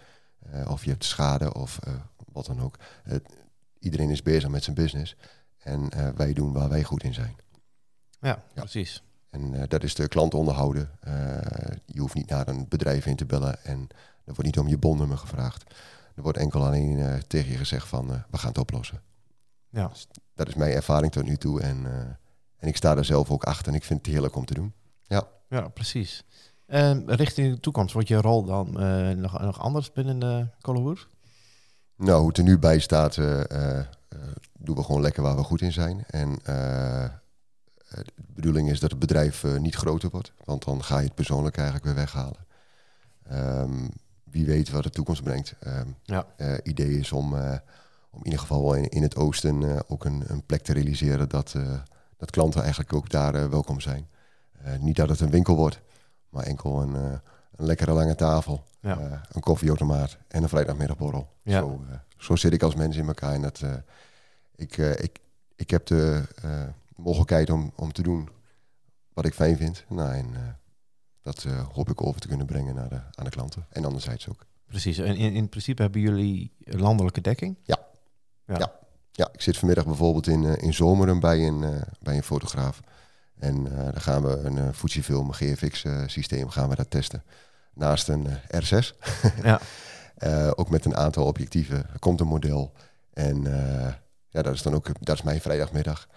eh, 0.51 0.69
of 0.71 0.83
je 0.83 0.89
hebt 0.89 1.03
schade 1.06 1.53
of 1.53 1.80
eh, 1.80 1.94
wat 2.31 2.45
dan 2.45 2.62
ook. 2.62 2.77
het- 3.03 3.30
iedereen 3.80 4.09
is 4.09 4.21
bezig 4.24 4.50
met 4.50 4.63
zijn 4.63 4.75
business. 4.75 5.15
En 5.57 5.89
eh, 5.89 6.09
wij 6.15 6.33
doen 6.33 6.53
waar 6.53 6.69
wij 6.69 6.83
goed 6.83 7.03
in 7.03 7.13
zijn. 7.13 7.36
Ja, 8.19 8.44
precies. 8.53 9.03
En 9.30 9.65
dat 9.68 9.83
is 9.83 9.95
de 9.95 10.07
klant 10.07 10.33
onderhouden. 10.33 10.89
Je 11.86 12.00
hoeft 12.00 12.13
niet 12.13 12.30
naar 12.30 12.48
een 12.48 12.65
bedrijf 12.69 13.06
in 13.06 13.15
te 13.15 13.25
bellen 13.25 13.63
en 13.63 13.80
er 14.25 14.33
wordt 14.33 14.44
niet 14.44 14.59
om 14.59 14.68
je 14.68 14.77
bonnummer 14.77 15.18
gevraagd. 15.18 15.63
Er 16.15 16.21
wordt 16.21 16.38
enkel 16.38 16.65
alleen 16.65 17.21
tegen 17.27 17.51
je 17.51 17.57
gezegd 17.57 17.88
van 17.88 18.07
we 18.07 18.38
gaan 18.38 18.50
het 18.50 18.57
oplossen. 18.57 19.01
Ja. 19.69 19.92
Dat 20.36 20.48
is 20.48 20.53
mijn 20.56 20.71
ervaring 20.71 21.12
tot 21.12 21.24
nu 21.24 21.38
toe 21.38 21.62
en, 21.62 21.86
en 22.58 22.67
ik 22.67 22.75
sta 22.75 22.98
er 22.98 23.05
zelf 23.05 23.31
ook 23.31 23.43
achter 23.43 23.67
en 23.67 23.74
ik 23.74 23.84
vind 23.84 24.00
het 24.05 24.13
heerlijk 24.13 24.36
om 24.36 24.46
te 24.46 24.53
doen. 24.53 24.74
Ja, 25.51 25.68
precies. 25.68 26.24
Ehm, 26.68 27.01
richting 27.06 27.53
de 27.53 27.60
toekomst, 27.60 27.94
wordt 27.94 28.08
je 28.08 28.22
rol 28.22 28.44
dan 28.44 28.80
eh, 28.80 29.10
nog, 29.10 29.39
nog 29.41 29.60
anders 29.60 29.91
binnen 29.91 30.24
uh, 30.24 30.46
Collywood? 30.62 31.08
Nou, 31.96 32.20
hoe 32.20 32.27
het 32.27 32.38
er 32.38 32.44
nu 32.44 32.60
bij 32.60 32.80
staat, 32.80 33.18
eh, 33.18 33.80
eh, 33.80 33.86
doen 34.60 34.75
we 34.75 34.84
gewoon 34.84 35.01
lekker 35.01 35.24
waar 35.24 35.36
we 35.36 35.44
goed 35.44 35.62
in 35.62 35.72
zijn. 35.72 36.03
En 36.08 36.39
de 36.44 37.12
bedoeling 38.34 38.70
is 38.70 38.80
dat 38.80 38.89
het 38.89 39.00
bedrijf 39.00 39.44
niet 39.58 39.75
groter 39.75 40.10
wordt, 40.10 40.34
want 40.46 40.65
dan 40.65 40.84
ga 40.84 40.98
je 41.00 41.06
het 41.06 41.15
persoonlijk 41.15 41.58
eigenlijk 41.58 41.86
weer 41.86 41.96
weghalen. 41.96 42.46
Ehm, 43.27 43.88
wie 44.24 44.46
weet 44.46 44.70
wat 44.70 44.84
de 44.84 44.89
toekomst 44.89 45.24
brengt. 45.24 45.53
Ehm, 45.60 45.88
Ja. 46.03 46.25
idee 46.63 47.00
is 47.00 47.12
om, 47.12 47.34
om 48.10 48.20
in 48.20 48.24
ieder 48.24 48.39
geval 48.39 48.62
wel 48.62 48.74
in, 48.74 48.89
in 48.89 49.01
het 49.01 49.15
oosten 49.15 49.89
ook 49.89 50.06
een, 50.06 50.24
een 50.27 50.46
plek 50.46 50.62
te 50.62 50.74
realiseren 50.74 51.30
dat, 51.30 51.56
dat 52.18 52.32
klanten 52.32 52.62
eigenlijk 52.62 52.94
ook 52.94 53.10
daar 53.10 53.50
welkom 53.50 53.80
zijn. 53.80 54.08
Eh, 54.63 54.80
niet 54.80 54.96
dat 54.96 55.10
het 55.10 55.20
een 55.20 55.30
winkel 55.30 55.56
wordt, 55.56 55.82
maar 56.30 56.44
enkel 56.44 56.82
een, 56.82 56.96
eh, 56.96 57.18
een 57.56 57.65
lekkere 57.65 57.91
lange 57.91 58.15
tafel, 58.15 58.63
Ja. 58.80 59.00
eh, 59.00 59.20
een 59.32 59.41
koffieautomaat 59.41 60.18
en 60.27 60.44
een 60.44 60.50
vrijdagmiddagborrel. 60.50 61.30
Ja. 61.44 61.60
Zo, 61.60 61.82
zo 62.18 62.36
zit 62.36 62.53
ik 62.53 62.63
als 62.63 62.75
mens 62.75 62.96
in 62.98 63.08
elkaar. 63.08 63.34
En 63.34 63.41
dat, 63.41 63.62
ik, 64.56 64.77
ik, 64.77 65.20
ik 65.56 65.70
heb 65.70 65.86
de 65.86 66.24
mogelijkheid 66.96 67.50
om, 67.50 67.72
om 67.75 67.91
te 67.94 68.01
doen 68.01 68.30
wat 69.13 69.25
ik 69.25 69.34
fijn 69.34 69.58
vind. 69.58 69.86
Nou, 69.89 70.13
en 70.13 70.58
dat 71.22 71.44
hoop 71.72 71.89
ik 71.89 72.01
over 72.01 72.22
te 72.22 72.27
kunnen 72.27 72.46
brengen 72.46 72.75
naar 72.75 72.89
de, 72.89 73.01
aan 73.15 73.25
de 73.25 73.30
klanten. 73.30 73.65
En 73.70 73.86
anderzijds 73.86 74.30
ook. 74.30 74.46
Precies. 74.65 74.98
En 74.98 75.15
in, 75.15 75.34
in 75.34 75.50
principe 75.50 75.82
hebben 75.82 76.01
jullie 76.01 76.53
landelijke 76.63 77.22
dekking? 77.22 77.58
Ja, 79.13 79.30
ik 79.34 79.41
zit 79.41 79.58
vanmiddag 79.58 79.86
bijvoorbeeld 79.86 80.27
in, 80.27 80.44
in 80.44 80.74
Zomeren 80.74 81.20
bij 81.20 81.48
een, 81.48 81.84
bij 82.01 82.15
een 82.15 82.24
fotograaf. 82.24 82.82
En 83.41 83.77
eh 83.77 83.83
dan 83.83 84.01
gaan 84.01 84.21
we 84.21 84.38
een 84.38 84.57
uh, 84.57 84.69
Fujifilm 84.74 85.31
GFX 85.31 85.83
uh, 85.83 86.03
systeem 86.05 86.50
gaan 86.50 86.69
we 86.69 86.75
dat 86.75 86.89
testen. 86.89 87.24
Naast 87.74 88.07
een 88.07 88.27
uh, 88.27 88.62
R6. 88.62 88.95
ja. 89.43 89.60
Ook 90.55 90.69
met 90.69 90.86
een 90.86 90.95
aantal 90.95 91.25
objectieven. 91.25 91.77
Er 91.77 92.00
komt 92.00 92.19
een 92.19 92.27
model. 92.27 92.74
En 93.13 93.43
ja, 94.29 94.41
dat 94.41 94.53
is 94.53 94.62
dan 94.62 94.74
ook 94.74 95.05
dat 95.05 95.15
is 95.15 95.21
mijn 95.21 95.41
vrijdagmiddag. 95.41 96.07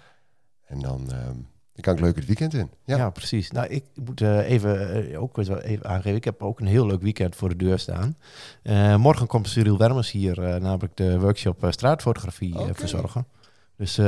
En 0.66 0.80
dan, 0.80 1.00
um, 1.00 1.48
dan 1.72 1.80
kan 1.80 1.94
ik 1.94 2.00
leuk 2.00 2.16
het 2.16 2.26
weekend 2.26 2.54
in. 2.54 2.70
Ja, 2.84 2.96
ja 2.96 3.10
precies. 3.10 3.50
Nou, 3.50 3.66
ik 3.66 3.84
moet 3.94 4.20
uh, 4.20 4.50
even, 4.50 5.06
uh, 5.10 5.22
ook 5.22 5.38
even 5.38 5.84
aangeven. 5.84 6.16
Ik 6.16 6.24
heb 6.24 6.42
ook 6.42 6.60
een 6.60 6.66
heel 6.66 6.86
leuk 6.86 7.02
weekend 7.02 7.36
voor 7.36 7.48
de 7.48 7.56
deur 7.56 7.78
staan. 7.78 8.16
Uh, 8.62 8.96
morgen 8.96 9.26
komt 9.26 9.48
Cyril 9.48 9.78
Wermers 9.78 10.10
hier, 10.10 10.60
namelijk 10.60 10.96
de 10.96 11.20
workshop 11.20 11.66
straatfotografie 11.70 12.58
okay. 12.58 12.74
verzorgen. 12.74 13.26
Dus 13.76 13.98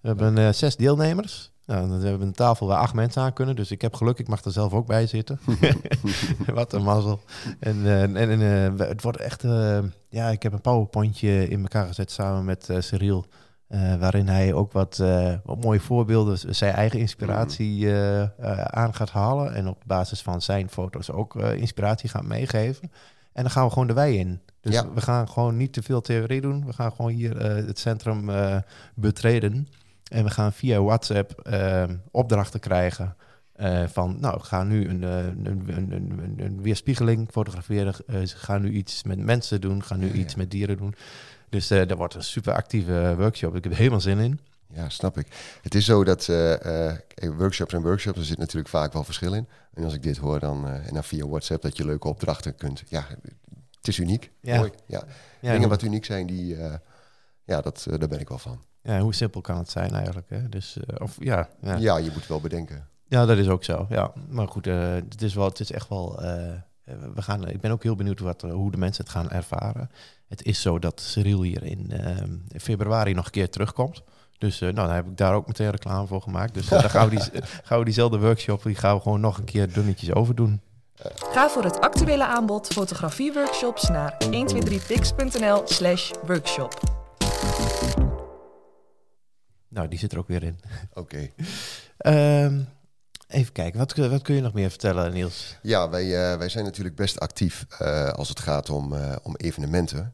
We 0.00 0.08
hebben 0.08 0.38
eh, 0.38 0.52
zes 0.52 0.76
deelnemers. 0.76 1.52
Nou, 1.68 1.88
dan 1.88 2.00
hebben 2.00 2.18
we 2.18 2.24
een 2.26 2.32
tafel 2.32 2.66
waar 2.66 2.78
acht 2.78 2.94
mensen 2.94 3.22
aan 3.22 3.32
kunnen. 3.32 3.56
Dus 3.56 3.70
ik 3.70 3.80
heb 3.82 3.94
geluk, 3.94 4.18
ik 4.18 4.28
mag 4.28 4.44
er 4.44 4.52
zelf 4.52 4.72
ook 4.72 4.86
bij 4.86 5.06
zitten. 5.06 5.40
Wat 6.54 6.72
een 6.72 6.82
mazzel. 6.82 7.20
En, 7.60 7.86
eh, 7.86 8.02
en, 8.02 8.16
en 8.16 8.40
eh, 8.78 8.86
het 8.88 9.02
wordt 9.02 9.18
echt... 9.18 9.44
eh, 9.44 9.78
ja, 10.08 10.28
ik 10.28 10.42
heb 10.42 10.52
een 10.52 10.60
powerpointje 10.60 11.48
in 11.48 11.60
elkaar 11.60 11.86
gezet 11.86 12.10
samen 12.10 12.44
met 12.44 12.68
Cyril. 12.78 13.24
waarin 13.98 14.28
hij 14.28 14.52
ook 14.52 14.72
wat, 14.72 14.96
wat 15.44 15.62
mooie 15.64 15.80
voorbeelden, 15.80 16.54
zijn 16.54 16.74
eigen 16.74 16.98
inspiratie 16.98 17.92
eh, 18.00 18.22
aan 18.64 18.94
gaat 18.94 19.10
halen. 19.10 19.54
En 19.54 19.68
op 19.68 19.82
basis 19.86 20.22
van 20.22 20.42
zijn 20.42 20.68
foto's 20.70 21.10
ook 21.10 21.34
inspiratie 21.36 22.08
gaat 22.08 22.24
meegeven. 22.24 22.90
En 23.32 23.42
dan 23.42 23.50
gaan 23.52 23.64
we 23.64 23.70
gewoon 23.72 23.86
de 23.88 23.94
wei 23.94 24.18
in. 24.18 24.40
Dus 24.60 24.74
Ja. 24.74 24.92
we 24.94 25.00
gaan 25.00 25.28
gewoon 25.28 25.56
niet 25.56 25.72
te 25.72 25.82
veel 25.82 26.00
theorie 26.00 26.40
doen. 26.40 26.66
We 26.66 26.72
gaan 26.72 26.92
gewoon 26.92 27.10
hier 27.10 27.42
het 27.42 27.78
centrum 27.78 28.30
betreden. 28.94 29.68
En 30.08 30.24
we 30.24 30.30
gaan 30.30 30.52
via 30.52 30.82
WhatsApp 30.82 31.40
eh, 31.40 31.84
opdrachten 32.10 32.60
krijgen. 32.60 33.16
eh, 33.52 33.84
van, 33.86 34.16
nou, 34.20 34.40
ga 34.40 34.62
nu 34.62 34.88
een, 34.88 35.04
eh, 35.04 35.16
een, 35.24 35.46
een, 35.66 35.92
een, 35.92 36.34
een, 36.38 36.62
weerspiegeling 36.62 37.28
fotograferen. 37.30 37.94
eh, 38.06 38.22
ze 38.22 38.36
gaan 38.36 38.62
nu 38.62 38.70
iets 38.70 39.02
met 39.02 39.18
mensen 39.18 39.60
doen. 39.60 39.82
Gaan 39.84 39.98
nu 39.98 40.06
Ja, 40.06 40.12
ja. 40.14 40.18
iets 40.18 40.34
met 40.34 40.50
dieren 40.50 40.76
doen. 40.76 40.94
Dus 41.48 41.70
eh 41.70 41.86
dat 41.88 41.98
wordt 41.98 42.14
een 42.14 42.22
super 42.22 42.52
actieve 42.52 43.14
workshop. 43.16 43.54
Ik 43.56 43.62
heb 43.62 43.72
er 43.72 43.78
helemaal 43.78 44.00
zin 44.00 44.18
in. 44.18 44.40
Ja, 44.72 44.88
snap 44.88 45.18
ik. 45.18 45.26
Het 45.62 45.74
is 45.74 45.84
zo 45.84 46.04
dat 46.04 46.28
eh, 46.28 46.90
eh, 46.90 46.96
workshops 47.36 47.72
en 47.74 47.82
workshops, 47.82 48.18
er 48.18 48.24
zit 48.24 48.38
natuurlijk 48.38 48.68
vaak 48.68 48.92
wel 48.92 49.04
verschil 49.04 49.34
in. 49.34 49.48
En 49.74 49.84
als 49.84 49.94
ik 49.94 50.02
dit 50.02 50.16
hoor 50.16 50.40
dan, 50.40 50.66
eh, 50.68 50.86
en 50.86 50.94
dan 50.94 51.04
via 51.04 51.26
WhatsApp, 51.26 51.62
dat 51.62 51.76
je 51.76 51.84
leuke 51.84 52.08
opdrachten 52.08 52.54
kunt. 52.54 52.82
Ja, 52.88 53.06
het 53.78 53.88
is 53.88 53.98
uniek. 53.98 54.30
Ja. 54.40 54.56
Mooi. 54.58 54.70
Ja. 54.86 55.02
Dingen 55.40 55.68
wat 55.68 55.82
uniek 55.82 56.04
zijn, 56.04 56.26
die, 56.26 56.56
eh, 56.56 56.74
ja, 57.44 57.60
dat, 57.60 57.86
eh, 57.90 57.98
daar 57.98 58.08
ben 58.08 58.20
ik 58.20 58.28
wel 58.28 58.38
van. 58.38 58.62
Ja, 58.82 59.00
hoe 59.00 59.14
simpel 59.14 59.40
kan 59.40 59.58
het 59.58 59.70
zijn 59.70 59.90
eigenlijk? 59.92 60.30
Hè? 60.30 60.48
Dus, 60.48 60.76
eh, 60.86 60.96
of, 61.02 61.16
ja, 61.18 61.48
ja. 61.62 61.76
Ja. 61.76 61.96
je 61.96 62.10
moet 62.12 62.26
wel 62.26 62.40
bedenken. 62.40 62.88
Ja, 63.08 63.26
dat 63.26 63.38
is 63.38 63.48
ook 63.48 63.64
zo. 63.64 63.86
Ja, 63.88 64.12
maar 64.28 64.48
goed, 64.48 64.66
eh, 64.66 64.90
het 64.94 65.22
is 65.22 65.34
wel, 65.34 65.44
het 65.48 65.60
is 65.60 65.72
echt 65.72 65.88
wel. 65.88 66.22
eh, 66.22 66.52
we 67.14 67.22
gaan, 67.22 67.48
ik 67.48 67.60
ben 67.60 67.70
ook 67.70 67.82
heel 67.82 67.94
benieuwd 67.96 68.20
wat, 68.20 68.42
hoe 68.42 68.70
de 68.70 68.76
mensen 68.76 69.04
het 69.04 69.12
gaan 69.12 69.30
ervaren. 69.30 69.90
Het 70.28 70.42
is 70.44 70.60
zo 70.60 70.78
dat 70.78 71.00
Cyril 71.00 71.42
hier 71.42 71.62
in, 71.62 71.90
eh, 71.90 72.16
in 72.48 72.60
februari 72.60 73.14
nog 73.14 73.24
een 73.24 73.30
keer 73.30 73.50
terugkomt. 73.50 74.02
Dus 74.38 74.60
eh, 74.60 74.72
nou, 74.72 74.86
dan 74.86 74.96
heb 74.96 75.06
ik 75.06 75.16
daar 75.16 75.34
ook 75.34 75.46
meteen 75.46 75.70
reclame 75.70 76.06
voor 76.06 76.22
gemaakt. 76.22 76.54
Dus 76.54 76.68
dan 76.68 76.90
gaan 76.90 77.08
we, 77.08 77.16
die, 77.16 77.42
gaan 77.64 77.78
we 77.78 77.84
diezelfde 77.84 78.18
workshop, 78.18 78.62
die 78.62 78.74
gaan 78.74 78.96
we 78.96 79.02
gewoon 79.02 79.20
nog 79.20 79.38
een 79.38 79.44
keer 79.44 79.72
dunnetjes 79.72 80.12
overdoen. 80.12 80.60
Ga 81.32 81.48
voor 81.48 81.64
het 81.64 81.80
actuele 81.80 82.26
aanbod 82.26 82.66
fotografieworkshops 82.66 83.88
naar 83.88 84.16
123pix.nl 84.24 85.62
slash 85.64 86.10
workshop. 86.26 86.97
Nou, 89.68 89.88
die 89.88 89.98
zit 89.98 90.12
er 90.12 90.18
ook 90.18 90.28
weer 90.28 90.42
in. 90.42 90.58
Oké. 90.94 91.30
Ehm, 91.98 92.60
even 93.28 93.52
kijken, 93.52 93.78
wat, 93.78 93.92
kun- 93.92 94.10
wat 94.10 94.22
kun 94.22 94.34
je 94.34 94.40
nog 94.40 94.52
meer 94.52 94.70
vertellen, 94.70 95.12
Niels? 95.12 95.56
Ja, 95.62 95.88
wij, 95.88 96.04
eh, 96.32 96.38
wij 96.38 96.48
zijn 96.48 96.64
natuurlijk 96.64 96.96
best 96.96 97.20
actief 97.20 97.66
eh, 97.78 98.08
als 98.08 98.28
het 98.28 98.40
gaat 98.40 98.70
om, 98.70 98.92
eh, 98.94 99.16
om 99.22 99.36
evenementen. 99.36 100.12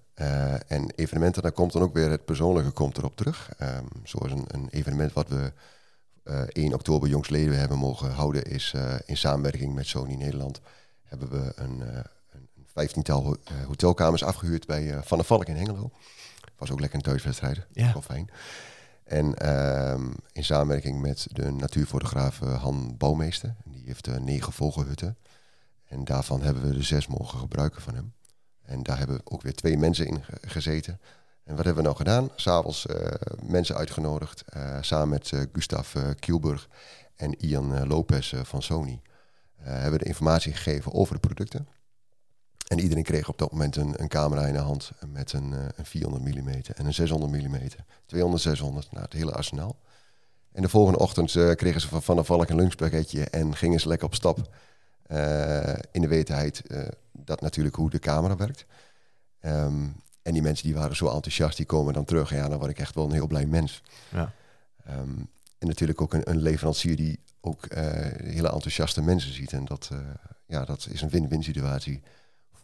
En 0.66 0.90
evenementen, 0.94 1.42
daar 1.42 1.52
komt 1.52 1.72
dan 1.72 1.82
ook 1.82 1.94
weer 1.94 2.10
het 2.10 2.24
persoonlijke 2.24 2.70
komt 2.70 2.98
erop 2.98 3.16
terug. 3.16 3.50
Ehm, 3.58 3.84
zoals 4.04 4.32
een, 4.32 4.44
een 4.46 4.68
evenement 4.70 5.12
wat 5.12 5.28
we 5.28 5.52
eh 6.24 6.40
1 6.52 6.74
oktober 6.74 7.08
jongsleden 7.08 7.58
hebben 7.58 7.78
mogen 7.78 8.10
houden, 8.10 8.42
is 8.44 8.74
in 9.06 9.16
samenwerking 9.16 9.74
met 9.74 9.86
Sony 9.86 10.14
Nederland. 10.14 10.60
Hebben 11.02 11.30
we 11.30 11.52
een, 11.56 11.80
een 12.30 12.48
vijftiental 12.72 13.22
ho- 13.22 13.36
hotelkamers 13.66 14.22
afgehuurd 14.24 14.66
bij 14.66 15.00
Van 15.02 15.18
der 15.18 15.26
Valk 15.26 15.44
in 15.44 15.56
Hengelo. 15.56 15.90
Was 16.56 16.70
ook 16.70 16.80
lekker 16.80 16.98
een 16.98 17.04
thuiswedstrijd. 17.04 17.66
Ja. 17.72 17.92
Wel 17.92 18.02
fijn. 18.02 18.30
En 19.04 19.34
ehm, 19.34 20.10
in 20.32 20.44
samenwerking 20.44 21.00
met 21.00 21.26
de 21.32 21.50
natuurfotograaf 21.50 22.42
eh, 22.42 22.62
Han 22.62 22.94
Bouwmeester. 22.98 23.54
Die 23.64 23.82
heeft 23.86 24.06
eh, 24.06 24.16
negen 24.16 24.52
vogelhutten. 24.52 25.16
En 25.84 26.04
daarvan 26.04 26.42
hebben 26.42 26.68
we 26.70 26.76
er 26.76 26.84
zes 26.84 27.06
mogen 27.06 27.38
gebruiken 27.38 27.82
van 27.82 27.94
hem. 27.94 28.12
En 28.62 28.82
daar 28.82 28.98
hebben 28.98 29.20
ook 29.24 29.42
weer 29.42 29.54
twee 29.54 29.78
mensen 29.78 30.06
in 30.06 30.24
ge- 30.24 30.48
gezeten. 30.48 31.00
En 31.44 31.56
wat 31.56 31.64
hebben 31.64 31.82
we 31.82 31.88
nou 31.88 31.96
gedaan? 31.96 32.28
S'avonds 32.36 32.86
eh 32.86 33.10
mensen 33.42 33.76
uitgenodigd. 33.76 34.44
samen 34.80 35.08
met 35.08 35.32
eh, 35.32 35.40
Gustav 35.52 35.94
Kielburg 36.18 36.68
en 37.16 37.34
Ian 37.44 37.86
Lopez 37.86 38.34
van 38.42 38.62
Sony. 38.62 39.00
hebben 39.56 39.92
we 39.92 39.98
de 39.98 40.04
informatie 40.04 40.52
gegeven 40.52 40.92
over 40.92 41.14
de 41.14 41.20
producten. 41.20 41.68
En 42.64 42.80
iedereen 42.80 43.02
kreeg 43.02 43.28
op 43.28 43.38
dat 43.38 43.52
moment 43.52 43.76
een, 43.76 44.02
een 44.02 44.08
camera 44.08 44.46
in 44.46 44.52
de 44.52 44.58
hand 44.58 44.90
met 45.06 45.32
een, 45.32 45.52
eh, 45.52 45.58
een 45.76 45.86
400 45.86 46.24
mm 46.24 46.48
en 46.74 46.86
een 46.86 46.94
600 46.94 47.32
mm. 47.32 47.58
200, 48.06 48.42
600, 48.42 48.92
nou 48.92 49.04
het 49.04 49.12
hele 49.12 49.32
arsenaal. 49.32 49.76
En 50.52 50.62
de 50.62 50.68
volgende 50.68 50.98
ochtend 50.98 51.36
eh, 51.36 51.50
kregen 51.50 51.80
ze 51.80 51.88
van 51.88 52.02
Van 52.02 52.16
der 52.16 52.24
Valk 52.24 52.48
een 52.48 52.56
lunchpakketje 52.56 53.24
en 53.24 53.56
gingen 53.56 53.80
ze 53.80 53.88
lekker 53.88 54.06
op 54.06 54.14
stap. 54.14 54.54
eh, 55.04 55.74
in 55.92 56.00
de 56.00 56.08
wetenheid 56.08 56.62
dat 57.12 57.40
natuurlijk 57.40 57.74
hoe 57.74 57.90
de 57.90 57.98
camera 57.98 58.36
werkt. 58.36 58.64
Ehm, 59.40 59.86
en 60.22 60.32
die 60.32 60.42
mensen 60.42 60.64
die 60.66 60.74
waren 60.74 60.96
zo 60.96 61.06
enthousiast, 61.06 61.56
die 61.56 61.66
komen 61.66 61.92
dan 61.92 62.04
terug. 62.04 62.30
En 62.30 62.36
ja, 62.36 62.48
dan 62.48 62.58
word 62.58 62.70
ik 62.70 62.78
echt 62.78 62.94
wel 62.94 63.04
een 63.04 63.12
heel 63.12 63.26
blij 63.26 63.46
mens. 63.46 63.82
Ja. 64.08 64.32
Ehm, 64.84 65.18
en 65.58 65.66
natuurlijk 65.68 66.00
ook 66.00 66.14
een, 66.14 66.30
een 66.30 66.40
leverancier 66.40 66.96
die 66.96 67.20
ook 67.40 67.66
hele 67.74 68.50
enthousiaste 68.50 69.02
mensen 69.02 69.32
ziet. 69.32 69.52
En 69.52 69.64
dat, 69.64 69.90
ja, 70.46 70.64
dat 70.64 70.86
is 70.90 71.00
een 71.00 71.08
win-win 71.08 71.42
situatie 71.42 72.02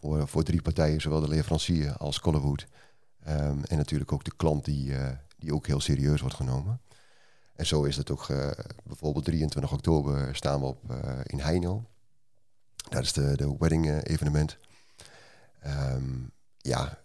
voor, 0.01 0.43
drie 0.43 0.61
partijen, 0.61 1.01
zowel 1.01 1.21
de 1.21 1.27
leverancier 1.27 1.97
als 1.97 2.19
Collewood. 2.19 2.67
Ehm, 3.23 3.63
en 3.63 3.77
natuurlijk 3.77 4.11
ook 4.11 4.23
de 4.23 4.35
klant 4.35 4.65
die, 4.65 4.95
eh, 4.95 5.17
die 5.37 5.53
ook 5.53 5.67
heel 5.67 5.79
serieus 5.79 6.21
wordt 6.21 6.35
genomen. 6.35 6.81
En 7.61 7.67
zo 7.67 7.83
is 7.83 7.97
het 7.97 8.11
ook 8.11 8.29
eh, 8.29 8.49
bijvoorbeeld 8.83 9.25
23 9.25 9.71
oktober 9.71 10.35
staan 10.35 10.59
we 10.59 10.65
op 10.65 10.91
eh, 10.91 11.19
in 11.23 11.39
Heino. 11.39 11.83
Dat 12.89 13.03
is 13.03 13.13
de, 13.13 13.37
de 13.37 13.55
wedding 13.59 14.03
evenement. 14.03 14.57
Ehm, 15.59 16.03
ja, 16.57 16.99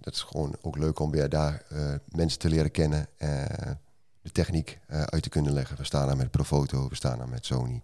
dat 0.00 0.14
is 0.14 0.22
gewoon 0.22 0.56
ook 0.60 0.78
leuk 0.78 0.98
om 0.98 1.10
weer 1.10 1.28
daar 1.28 1.62
mensen 2.08 2.38
te 2.38 2.48
leren 2.48 2.70
kennen. 2.70 3.06
eh, 3.16 3.70
de 4.22 4.30
techniek 4.30 4.78
uit 4.86 5.22
te 5.22 5.28
kunnen 5.28 5.52
leggen. 5.52 5.76
We 5.76 5.84
staan 5.84 6.06
daar 6.06 6.16
met 6.16 6.30
Profoto, 6.30 6.88
we 6.88 6.94
staan 6.94 7.18
daar 7.18 7.28
met 7.28 7.46
Sony, 7.46 7.82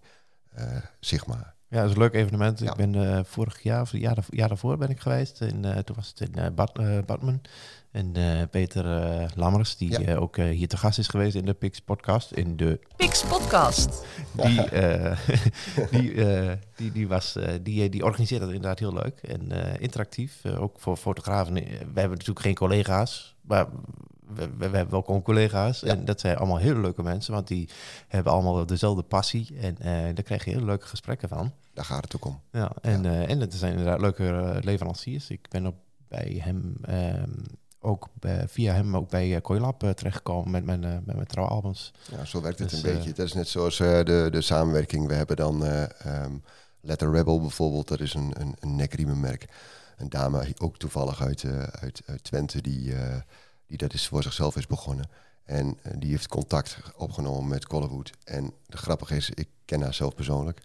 Sigma. 1.00 1.54
Ja, 1.70 1.76
dat 1.80 1.86
is 1.86 1.92
een 1.92 1.98
leuk 2.02 2.14
evenement. 2.14 2.58
Ja. 2.58 2.70
Ik 2.70 2.76
ben 2.76 2.94
eh, 2.94 3.20
vorig 3.24 3.62
jaar, 3.62 3.80
of 3.80 3.90
het 3.90 4.00
jaar, 4.00 4.14
daarvoor- 4.14 4.34
jaar 4.36 4.48
daarvoor 4.48 4.76
ben 4.76 4.88
ik 4.90 5.00
geweest. 5.00 5.40
En, 5.40 5.64
eh, 5.64 5.78
toen 5.78 5.96
was 5.96 6.08
het 6.16 6.20
in 6.28 6.34
eh, 6.34 6.50
Bad, 6.54 6.72
Badmen. 7.06 7.42
En 7.90 8.10
eh, 8.16 8.42
Peter 8.50 9.02
eh, 9.02 9.28
Lammers, 9.34 9.76
die 9.76 9.90
Ja. 9.90 10.00
eh, 10.00 10.20
ook 10.22 10.36
eh, 10.36 10.44
hier 10.48 10.68
te 10.68 10.76
gast 10.76 10.98
is 10.98 11.08
geweest 11.08 11.34
in 11.34 11.44
de 11.44 11.52
Pix 11.54 11.80
podcast. 11.80 12.32
In 12.32 12.56
de, 12.56 12.80
Pix 12.96 13.24
Podcast. 13.24 14.04
die, 14.32 14.60
eh, 14.64 15.16
die, 15.90 16.24
eh, 16.24 16.52
die, 16.76 16.92
die, 16.92 17.08
was, 17.08 17.36
eh, 17.36 17.54
die, 17.62 17.88
die 17.88 18.04
organiseert 18.04 18.40
dat 18.40 18.50
inderdaad 18.50 18.78
heel 18.78 18.92
leuk 18.92 19.18
en 19.22 19.52
eh, 19.52 19.80
interactief. 19.80 20.40
Eh, 20.44 20.62
ook 20.62 20.76
voor 20.80 20.96
fotografen. 20.96 21.54
We 21.54 21.60
hebben 21.94 22.10
natuurlijk 22.10 22.40
geen 22.40 22.54
collega's, 22.54 23.34
maar 23.40 23.66
we, 24.34 24.50
we, 24.58 24.70
we 24.70 24.76
hebben 24.76 25.02
wel 25.04 25.22
collega's. 25.22 25.80
Ja. 25.80 25.88
En 25.88 26.04
dat 26.04 26.20
zijn 26.20 26.36
allemaal 26.36 26.56
hele 26.58 26.80
leuke 26.80 27.02
mensen, 27.02 27.32
want 27.32 27.48
die 27.48 27.68
hebben 28.08 28.32
allemaal 28.32 28.66
dezelfde 28.66 29.02
passie. 29.02 29.58
En 29.60 29.78
eh, 29.78 29.92
daar 30.14 30.22
krijg 30.22 30.44
je 30.44 30.50
hele 30.50 30.64
leuke 30.64 30.86
gesprekken 30.86 31.28
van. 31.28 31.52
Daar 31.74 31.84
gaat 31.84 32.04
het 32.04 32.16
ook 32.16 32.24
om. 32.24 32.40
Ja, 32.52 32.72
en, 32.80 33.04
eh, 33.06 33.30
en 33.30 33.40
het 33.40 33.54
zijn 33.54 33.70
inderdaad 33.72 34.00
leuke 34.00 34.28
eh, 34.28 34.62
leveranciers. 34.62 35.30
Ik 35.30 35.46
ben 35.48 35.66
op, 35.66 35.74
bij 36.08 36.40
hem 36.42 36.74
ehm, 36.82 37.30
ook 37.80 38.08
bij- 38.18 38.48
via 38.48 38.72
hem 38.74 38.96
ook 38.96 39.08
bij 39.10 39.28
uh, 39.28 39.40
Coilab 39.40 39.80
terechtgekomen 39.80 40.50
met 40.50 40.64
mijn, 40.64 40.84
eh, 40.84 40.90
met 41.04 41.14
mijn 41.14 41.26
trouwalbums. 41.26 41.92
Ja, 42.10 42.24
zo 42.24 42.40
werkt 42.40 42.58
het 42.58 42.70
Dus, 42.70 42.82
een 42.82 42.94
beetje. 42.94 43.12
Dat 43.12 43.26
is 43.26 43.32
net 43.32 43.48
zoals 43.48 43.76
de, 43.76 44.28
de 44.30 44.40
samenwerking. 44.40 45.06
We 45.06 45.14
hebben 45.14 45.36
dan 45.36 45.64
eh 45.64 45.82
ehm, 46.22 46.32
Letter 46.80 47.12
Rebel 47.12 47.40
bijvoorbeeld. 47.40 47.88
Dat 47.88 48.00
is 48.00 48.14
een, 48.14 48.32
een, 48.38 48.56
een 48.60 48.76
nekriemenmerk. 48.76 49.44
Een 49.96 50.08
dame, 50.08 50.54
ook 50.58 50.76
toevallig 50.76 51.22
uit, 51.22 51.44
uit, 51.80 52.02
uit 52.06 52.24
Twente, 52.24 52.60
die, 52.60 52.94
die 53.70 53.78
dat 53.78 53.92
is 53.92 54.06
voor 54.06 54.22
zichzelf 54.22 54.56
is 54.56 54.66
begonnen. 54.66 55.10
En 55.44 55.78
eh, 55.82 55.92
die 55.98 56.10
heeft 56.10 56.28
contact 56.28 56.78
opgenomen 56.96 57.48
met 57.48 57.66
Collewood. 57.66 58.10
En 58.24 58.52
de 58.66 58.76
grappige 58.76 59.16
is, 59.16 59.30
ik 59.30 59.48
ken 59.64 59.80
haar 59.80 59.94
zelf 59.94 60.14
persoonlijk. 60.14 60.60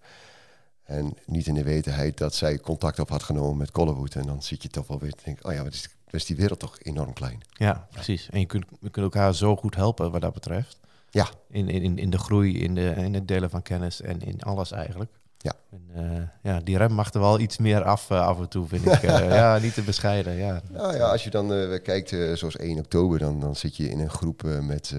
En 0.84 1.18
niet 1.26 1.48
in 1.48 1.54
de 1.54 1.64
wetenheid 1.64 2.18
dat 2.18 2.36
zij 2.36 2.60
contact 2.60 3.00
op 3.00 3.10
had 3.10 3.24
genomen 3.24 3.58
met 3.58 3.72
Collewood. 3.72 4.16
En 4.16 4.26
dan 4.26 4.44
zit 4.44 4.64
je 4.64 4.70
toch 4.70 4.88
wel 4.88 5.00
weer 5.00 5.14
te 5.14 5.24
denken, 5.24 5.46
oh 5.46 5.54
ja, 5.54 5.64
wat 5.64 5.74
is, 5.74 5.90
wat 6.06 6.14
is 6.14 6.26
die 6.26 6.36
wereld 6.36 6.60
toch 6.60 6.78
enorm 6.82 7.14
klein. 7.14 7.42
Ja, 7.54 7.88
precies. 7.92 8.30
En 8.30 8.40
je 8.40 8.46
kunt, 8.46 8.66
je 8.70 8.90
kunt 8.90 9.06
elkaar 9.06 9.36
zo 9.36 9.56
goed 9.56 9.76
helpen 9.76 10.12
wat 10.12 10.22
dat 10.22 10.34
betreft. 10.34 10.80
Ja. 11.10 11.30
In, 11.50 11.70
in, 11.70 11.98
in 11.98 12.10
de 12.10 12.18
groei, 12.18 12.60
in, 12.60 12.76
de, 12.76 12.90
in 12.90 13.14
het 13.14 13.28
delen 13.28 13.50
van 13.50 13.62
kennis 13.62 14.02
en 14.02 14.22
in 14.22 14.42
alles 14.42 14.72
eigenlijk. 14.72 15.12
Ja. 15.46 15.54
En, 15.72 15.90
eh, 15.94 16.52
ja, 16.52 16.60
die 16.60 16.78
rem 16.78 16.92
mag 16.92 17.14
er 17.14 17.20
wel 17.20 17.40
iets 17.40 17.58
meer 17.58 17.84
af 17.84 18.10
eh, 18.10 18.28
af 18.28 18.40
en 18.40 18.50
toe, 18.50 18.68
vind 18.68 18.86
ik. 18.86 19.04
Eh, 19.04 19.30
ja, 19.40 19.58
niet 19.58 19.74
te 19.74 19.82
bescheiden. 19.82 20.34
Ja. 20.34 20.62
Nou 20.70 20.96
ja, 20.96 21.12
als 21.12 21.24
je 21.24 21.30
dan 21.30 21.48
kijkt, 21.84 22.10
zoals 22.34 22.56
1 22.56 22.78
oktober, 22.78 23.20
dan, 23.20 23.40
dan 23.40 23.56
zit 23.56 23.78
je 23.78 23.90
in 23.90 24.00
een 24.00 24.10
groep 24.10 24.44
met, 24.44 24.94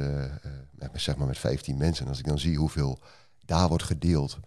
met, 0.71 0.91
zeg 0.93 1.17
maar 1.17 1.27
met 1.27 1.39
15 1.39 1.77
mensen. 1.77 2.05
En 2.05 2.11
als 2.11 2.19
ik 2.19 2.27
dan 2.27 2.39
zie 2.39 2.57
hoeveel 2.57 2.99
daar 3.45 3.69
wordt 3.69 3.85
gedeeld, 3.85 4.39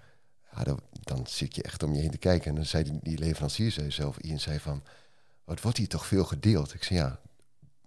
ja, 0.55 0.63
dan, 0.63 0.79
dan 1.01 1.25
zit 1.27 1.55
je 1.55 1.63
echt 1.63 1.83
om 1.83 1.93
je 1.93 2.01
heen 2.01 2.11
te 2.11 2.17
kijken. 2.17 2.49
En 2.49 2.55
dan 2.55 2.65
zei 2.65 2.83
die, 2.83 2.99
die 3.01 3.17
leverancier 3.17 3.71
zei 3.71 3.91
zelf, 3.91 4.17
Ian 4.17 4.39
zei 4.39 4.59
van, 4.59 4.83
wat 5.43 5.61
wordt 5.61 5.77
hier 5.77 5.87
toch 5.87 6.05
veel 6.05 6.23
gedeeld? 6.23 6.73
Ik 6.73 6.83
zei 6.83 6.99
ja, 6.99 7.19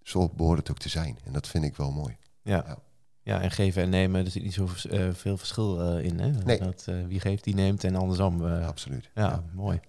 zo 0.03 0.29
behoort 0.29 0.59
het 0.59 0.71
ook 0.71 0.79
te 0.79 0.89
zijn. 0.89 1.19
En 1.25 1.33
dat 1.33 1.49
vind 1.49 1.65
ik 1.65 1.77
wel 1.77 1.91
mooi. 1.91 2.17
Ja. 2.43 2.65
Ja. 2.67 2.79
Ja, 3.23 3.41
en 3.41 3.51
geven 3.51 3.83
en 3.83 3.89
nemen, 3.89 4.25
er 4.25 4.31
zit 4.31 4.43
niet 4.43 4.55
zo 4.55 4.69
eh, 4.91 5.09
veel 5.13 5.37
verschil 5.37 5.81
eh, 5.81 6.05
in. 6.05 6.21
Hè? 6.21 6.31
Nee. 6.31 6.59
Dat, 6.59 6.85
eh, 6.87 6.95
wie 7.07 7.21
geeft, 7.21 7.45
die 7.45 7.55
neemt 7.55 7.85
en 7.85 7.97
andersom. 7.97 8.45
Absoluut. 8.45 9.11
ja, 9.15 9.43
mooi. 9.53 9.81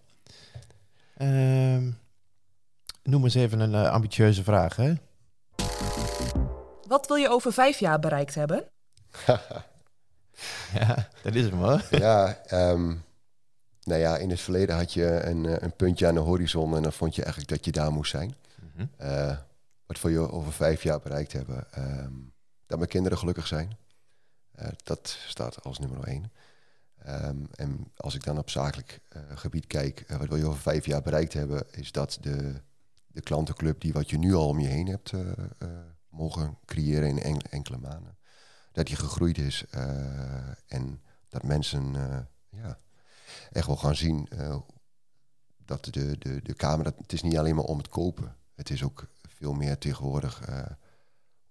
Ehm, 1.18 1.92
noem 3.04 3.24
eens 3.24 3.36
even 3.36 3.60
een 3.60 3.76
ambitieuze 3.76 4.44
vraag. 4.44 4.76
Hè? 4.76 4.94
Wat 6.88 7.08
wil 7.08 7.16
je 7.16 7.30
over 7.30 7.54
vijf 7.54 7.80
jaar 7.80 8.00
bereikt 8.00 8.36
hebben? 8.36 8.64
Ja, 10.74 11.08
dat 11.22 11.36
is 11.36 11.46
hem 11.46 11.60
hoor. 11.60 11.82
ja, 12.06 12.38
ehm, 12.46 12.96
nou 13.84 14.00
ja, 14.00 14.18
in 14.18 14.30
het 14.30 14.40
verleden 14.40 14.76
had 14.76 14.94
je 14.94 15.22
een, 15.24 15.64
een 15.64 15.76
puntje 15.76 16.08
aan 16.08 16.14
de 16.14 16.20
horizon 16.20 16.76
en 16.76 16.84
dan 16.84 16.94
vond 16.94 17.16
je 17.16 17.22
eigenlijk 17.22 17.52
dat 17.52 17.66
je 17.66 17.72
daar 17.72 17.92
moest 17.92 18.12
zijn. 18.12 18.36
Mhm. 18.74 18.86
Eh, 18.98 19.38
wat 19.86 20.02
wil 20.02 20.12
je 20.12 20.32
over 20.32 20.54
vijf 20.54 20.84
jaar 20.84 21.00
bereikt 21.00 21.34
hebben? 21.34 21.66
Ehm, 21.72 22.14
dat 22.74 22.82
mijn 22.82 22.94
kinderen 22.94 23.18
gelukkig 23.18 23.48
zijn. 23.48 23.78
Eh, 24.52 24.68
dat 24.84 25.18
staat 25.28 25.64
als 25.64 25.80
nummer 25.80 26.04
één. 26.08 26.32
Ehm, 26.98 27.46
en 27.52 27.92
als 27.96 28.16
ik 28.16 28.24
dan 28.24 28.38
op 28.38 28.50
zakelijk 28.50 29.00
eh, 29.10 29.22
gebied 29.36 29.68
kijk, 29.68 30.00
eh, 30.00 30.18
wat 30.18 30.28
wil 30.28 30.38
je 30.38 30.46
over 30.46 30.60
vijf 30.60 30.86
jaar 30.86 31.02
bereikt 31.02 31.34
hebben, 31.34 31.66
is 31.72 31.92
dat 31.92 32.18
de, 32.22 32.62
de 33.08 33.22
klantenclub 33.22 33.82
die 33.82 33.94
wat 33.94 34.10
je 34.10 34.18
nu 34.18 34.34
al 34.34 34.48
om 34.48 34.60
je 34.60 34.68
heen 34.68 34.88
hebt 34.88 35.12
mogen 36.10 36.58
creëren 36.66 37.10
in 37.10 37.20
en- 37.20 37.52
enkele 37.52 37.78
maanden, 37.78 38.18
dat 38.72 38.88
die 38.88 38.96
gegroeid 38.96 39.38
is 39.38 39.66
en 40.68 41.02
dat 41.28 41.44
mensen 41.44 41.94
ja, 42.50 42.78
echt 43.52 43.68
wel 43.68 43.78
gaan 43.78 43.96
zien 43.96 44.28
dat 45.58 45.84
de, 45.86 46.18
de, 46.18 46.42
de 46.42 46.54
camera, 46.56 46.94
het 46.98 47.14
is 47.14 47.22
niet 47.22 47.38
alleen 47.38 47.56
maar 47.56 47.64
om 47.64 47.78
het 47.78 47.90
kopen, 47.90 48.36
het 48.56 48.70
is 48.70 48.84
ook 48.84 49.08
veel 49.28 49.54
meer 49.54 49.78
tegenwoordig 49.78 50.42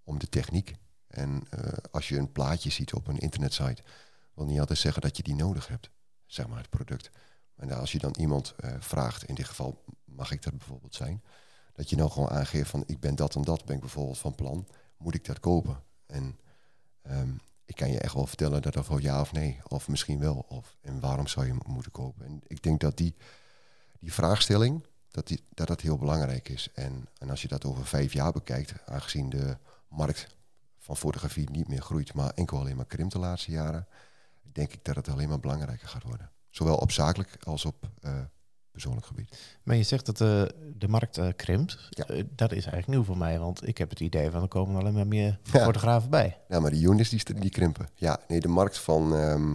om 0.04 0.18
de 0.18 0.28
techniek. 0.28 0.80
En 1.12 1.42
eh, 1.50 1.72
als 1.90 2.08
je 2.08 2.16
een 2.16 2.32
plaatje 2.32 2.70
ziet 2.70 2.92
op 2.92 3.06
een 3.08 3.18
internetsite, 3.18 3.82
wil 4.34 4.46
niet 4.46 4.60
altijd 4.60 4.78
zeggen 4.78 5.02
dat 5.02 5.16
je 5.16 5.22
die 5.22 5.34
nodig 5.34 5.68
hebt, 5.68 5.90
zeg 6.26 6.48
maar 6.48 6.58
het 6.58 6.70
product. 6.70 7.10
En 7.56 7.70
als 7.70 7.92
je 7.92 7.98
dan 7.98 8.14
iemand 8.18 8.54
eh, 8.56 8.74
vraagt, 8.78 9.24
in 9.24 9.34
dit 9.34 9.46
geval 9.46 9.84
mag 10.04 10.30
ik 10.30 10.42
dat 10.42 10.58
bijvoorbeeld 10.58 10.94
zijn, 10.94 11.22
dat 11.72 11.90
je 11.90 11.96
nou 11.96 12.10
gewoon 12.10 12.30
aangeeft 12.30 12.70
van 12.70 12.84
ik 12.86 13.00
ben 13.00 13.14
dat 13.14 13.34
en 13.34 13.42
dat, 13.42 13.64
ben 13.64 13.74
ik 13.74 13.80
bijvoorbeeld 13.80 14.18
van 14.18 14.34
plan, 14.34 14.66
moet 14.96 15.14
ik 15.14 15.24
dat 15.24 15.40
kopen? 15.40 15.82
En 16.06 16.38
ehm, 17.02 17.30
ik 17.64 17.76
kan 17.76 17.90
je 17.90 17.98
echt 17.98 18.14
wel 18.14 18.26
vertellen 18.26 18.62
dat 18.62 18.76
of 18.76 18.88
wel 18.88 18.98
ja 18.98 19.20
of 19.20 19.32
nee, 19.32 19.60
of 19.68 19.88
misschien 19.88 20.18
wel, 20.18 20.44
of 20.48 20.76
en 20.80 21.00
waarom 21.00 21.26
zou 21.26 21.46
je 21.46 21.54
moeten 21.66 21.92
kopen? 21.92 22.24
En 22.24 22.40
ik 22.46 22.62
denk 22.62 22.80
dat 22.80 22.96
die, 22.96 23.14
die 23.98 24.12
vraagstelling, 24.12 24.86
dat, 25.10 25.26
die, 25.26 25.44
dat 25.50 25.66
dat 25.66 25.80
heel 25.80 25.98
belangrijk 25.98 26.48
is. 26.48 26.68
En, 26.74 27.08
en 27.18 27.30
als 27.30 27.42
je 27.42 27.48
dat 27.48 27.64
over 27.64 27.86
vijf 27.86 28.12
jaar 28.12 28.32
bekijkt, 28.32 28.72
aangezien 28.86 29.30
de 29.30 29.56
markt 29.88 30.36
van 30.82 30.96
fotografie 30.96 31.50
niet 31.50 31.68
meer 31.68 31.82
groeit, 31.82 32.14
maar 32.14 32.30
enkel 32.30 32.58
alleen 32.58 32.76
maar 32.76 32.86
krimpt 32.86 33.12
de 33.12 33.18
laatste 33.18 33.50
jaren, 33.50 33.86
denk 34.52 34.72
ik 34.72 34.84
dat 34.84 34.96
het 34.96 35.08
alleen 35.08 35.28
maar 35.28 35.40
belangrijker 35.40 35.88
gaat 35.88 36.02
worden. 36.02 36.30
Zowel 36.50 36.76
op 36.76 36.90
zakelijk 36.90 37.36
als 37.44 37.64
op 37.64 37.88
eh, 38.00 38.18
persoonlijk 38.70 39.06
gebied. 39.06 39.38
Maar 39.62 39.76
je 39.76 39.82
zegt 39.82 40.06
dat 40.06 40.20
eh, 40.20 40.42
de 40.76 40.88
markt 40.88 41.18
eh, 41.18 41.28
krimpt. 41.36 41.78
Ja. 41.90 42.06
Dat 42.30 42.50
is 42.52 42.64
eigenlijk 42.64 42.86
nieuw 42.86 43.04
voor 43.04 43.16
mij, 43.18 43.38
want 43.38 43.66
ik 43.68 43.78
heb 43.78 43.90
het 43.90 44.00
idee 44.00 44.30
van 44.30 44.42
er 44.42 44.48
komen 44.48 44.80
alleen 44.80 44.92
maar 44.94 45.06
meer 45.06 45.38
Ja. 45.42 45.60
fotografen 45.64 46.10
bij. 46.10 46.38
Nou, 46.48 46.62
maar 46.62 46.70
die 46.70 46.86
units 46.86 47.08
die, 47.08 47.34
die 47.40 47.50
krimpen. 47.50 47.88
Ja, 47.94 48.20
nee, 48.28 48.40
de 48.40 48.48
markt 48.48 48.78
van 48.78 49.14
ehm, 49.16 49.52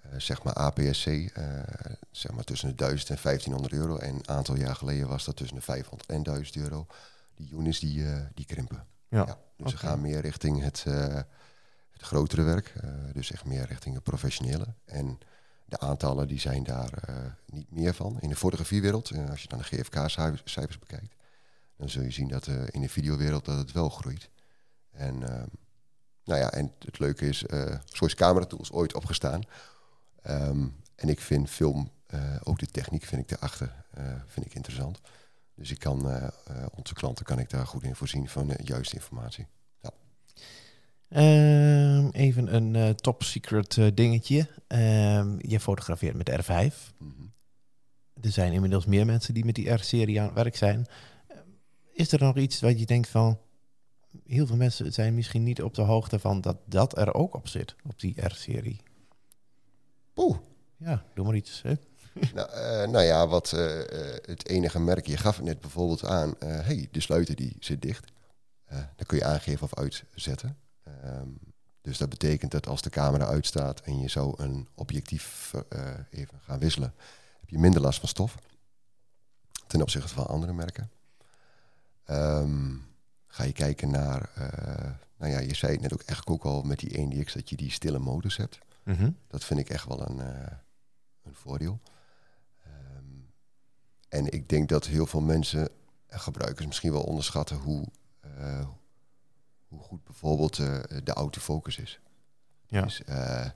eh, 0.00 0.10
zeg 0.20 0.42
maar 0.42 0.52
APS-C, 0.54 1.32
zeg 2.10 2.32
maar 2.32 2.44
tussen 2.44 2.68
de 2.68 2.74
1000 2.74 3.10
en 3.10 3.18
1500 3.22 3.72
euro. 3.72 3.96
En 3.96 4.14
een 4.14 4.28
aantal 4.28 4.56
jaar 4.56 4.76
geleden 4.76 5.08
was 5.08 5.24
dat 5.24 5.36
tussen 5.36 5.56
de 5.56 5.62
500 5.62 6.10
en 6.10 6.22
1000 6.22 6.56
euro. 6.56 6.86
Die 7.34 7.52
units 7.52 7.78
die, 7.80 8.04
die 8.34 8.44
krimpen. 8.46 8.86
Ja. 9.08 9.24
Ja, 9.26 9.38
dus 9.56 9.70
ze 9.70 9.76
oké. 9.76 9.86
gaan 9.86 10.00
meer 10.00 10.20
richting 10.20 10.62
het, 10.62 10.84
eh, 10.86 11.20
het 11.90 12.02
grotere 12.02 12.42
werk. 12.42 12.72
eh, 12.80 12.90
dus 13.12 13.32
echt 13.32 13.44
meer 13.44 13.66
richting 13.66 13.94
het 13.94 14.04
professionele. 14.04 14.66
En 14.84 15.18
de 15.64 15.78
aantallen 15.78 16.28
die 16.28 16.40
zijn 16.40 16.64
daar 16.64 16.92
eh, 16.92 17.16
niet 17.46 17.70
meer 17.70 17.94
van. 17.94 18.20
In 18.20 18.28
de 18.28 18.36
fotografiewereld, 18.36 19.12
als 19.30 19.42
je 19.42 19.48
dan 19.48 19.58
de 19.58 19.64
GFK-cijfers 19.64 20.78
bekijkt, 20.78 21.14
dan 21.76 21.88
zul 21.88 22.02
je 22.02 22.10
zien 22.10 22.28
dat 22.28 22.46
in 22.46 22.80
de 22.80 22.88
videowereld 22.88 23.44
dat 23.44 23.58
het 23.58 23.72
wel 23.72 23.88
groeit. 23.88 24.30
En 24.90 25.22
ehm, 25.22 25.46
nou 26.24 26.40
ja, 26.40 26.50
en 26.50 26.72
het 26.78 26.98
leuke 26.98 27.28
is, 27.28 27.38
zo 27.92 28.04
is 28.04 28.14
Camera 28.14 28.44
Tools 28.46 28.72
ooit 28.72 28.94
opgestaan. 28.94 29.42
Ehm, 30.22 30.66
en 30.94 31.08
ik 31.08 31.20
vind 31.20 31.50
film, 31.50 31.90
ook 32.42 32.58
de 32.58 32.66
techniek 32.66 33.04
vind 33.04 33.22
ik 33.22 33.28
daarachter, 33.28 33.84
vind 34.26 34.46
ik 34.46 34.54
interessant. 34.54 35.00
Dus 35.54 35.70
ik 35.70 35.78
kan, 35.78 36.10
eh, 36.10 36.24
eh, 36.24 36.66
onze 36.74 36.94
klanten 36.94 37.24
kan 37.24 37.38
ik 37.38 37.50
daar 37.50 37.66
goed 37.66 37.82
in 37.82 37.94
voorzien 37.94 38.28
van 38.28 38.50
eh, 38.50 38.66
juiste 38.66 38.94
informatie. 38.94 39.46
Ehm, 41.08 42.08
even 42.08 42.54
een 42.54 42.94
top 42.94 43.22
secret 43.22 43.96
dingetje. 43.96 44.48
Ehm, 44.66 45.36
je 45.38 45.60
fotografeert 45.60 46.16
met 46.16 46.30
R5. 46.30 46.92
Mhm. 46.98 47.10
Er 48.20 48.30
zijn 48.30 48.52
inmiddels 48.52 48.86
meer 48.86 49.06
mensen 49.06 49.34
die 49.34 49.44
met 49.44 49.54
die 49.54 49.70
R-serie 49.70 50.20
aan 50.20 50.26
het 50.26 50.34
werk 50.34 50.56
zijn. 50.56 50.86
Ehm, 51.28 51.38
Is 51.92 52.12
er 52.12 52.20
nog 52.20 52.36
iets 52.36 52.60
wat 52.60 52.78
je 52.78 52.86
denkt 52.86 53.08
van... 53.08 53.38
Heel 54.26 54.46
veel 54.46 54.56
mensen 54.56 54.92
zijn 54.92 55.14
misschien 55.14 55.42
niet 55.42 55.62
op 55.62 55.74
de 55.74 55.82
hoogte 55.82 56.18
van 56.18 56.40
dat 56.40 56.56
dat 56.64 56.98
er 56.98 57.14
ook 57.14 57.34
op 57.34 57.48
zit, 57.48 57.76
op 57.84 58.00
die 58.00 58.26
R-serie. 58.26 58.80
Oeh, 60.16 60.38
Ja, 60.76 61.04
doe 61.14 61.24
maar 61.24 61.34
iets. 61.34 61.62
Hè? 61.62 61.74
nou, 62.34 62.50
eh, 62.50 62.88
nou 62.88 63.04
ja, 63.04 63.26
wat 63.26 63.52
eh, 63.52 63.80
eh, 63.80 64.22
het 64.24 64.48
enige 64.48 64.80
merk, 64.80 65.06
je 65.06 65.16
gaf 65.16 65.36
het 65.36 65.44
net 65.44 65.60
bijvoorbeeld 65.60 66.04
aan, 66.04 66.34
eh 66.38 66.48
hey, 66.48 66.88
de 66.90 67.00
sluiter 67.00 67.36
die 67.36 67.56
zit 67.60 67.82
dicht. 67.82 68.12
Dan 68.96 69.06
kun 69.06 69.18
je 69.18 69.24
aangeven 69.24 69.62
of 69.62 69.74
uitzetten. 69.74 70.58
Ehm, 70.82 71.28
dus 71.80 71.98
dat 71.98 72.08
betekent 72.08 72.50
dat 72.50 72.66
als 72.66 72.82
de 72.82 72.90
camera 72.90 73.26
uitstaat 73.26 73.80
en 73.80 74.00
je 74.00 74.08
zou 74.08 74.42
een 74.42 74.68
objectief 74.74 75.52
even 76.10 76.40
gaan 76.40 76.58
wisselen, 76.58 76.94
heb 77.40 77.50
je 77.50 77.58
minder 77.58 77.80
last 77.80 77.98
van 77.98 78.08
stof. 78.08 78.38
Ten 79.66 79.82
opzichte 79.82 80.14
van 80.14 80.26
andere 80.26 80.52
merken. 80.52 80.90
Ehm, 82.04 82.76
ga 83.26 83.44
je 83.44 83.52
kijken 83.52 83.90
naar, 83.90 84.30
nou 85.16 85.32
ja, 85.32 85.38
je 85.38 85.54
zei 85.54 85.72
het 85.72 85.80
net 85.80 85.92
ook 85.92 86.02
echt 86.02 86.26
ook 86.26 86.44
al 86.44 86.62
met 86.62 86.78
die 86.78 86.98
1DX 86.98 87.32
dat 87.32 87.48
je 87.48 87.56
die 87.56 87.70
stille 87.70 87.98
modus 87.98 88.36
hebt. 88.36 88.58
Mhm. 88.82 89.10
Dat 89.28 89.44
vind 89.44 89.60
ik 89.60 89.68
echt 89.68 89.86
wel 89.86 90.08
een, 90.08 90.18
een 91.22 91.34
voordeel. 91.34 91.80
En 94.14 94.32
ik 94.32 94.48
denk 94.48 94.68
dat 94.68 94.86
heel 94.86 95.06
veel 95.06 95.20
mensen 95.20 95.68
en 96.06 96.20
gebruikers 96.20 96.66
misschien 96.66 96.92
wel 96.92 97.02
onderschatten 97.02 97.56
hoe, 97.56 97.86
eh, 98.20 98.66
hoe 99.68 99.80
goed 99.80 100.04
bijvoorbeeld 100.04 100.58
eh, 100.58 100.78
de 101.04 101.12
autofocus 101.12 101.78
is. 101.78 102.00
Ja. 102.66 102.82
Dus, 102.82 103.04
eh, 103.04 103.46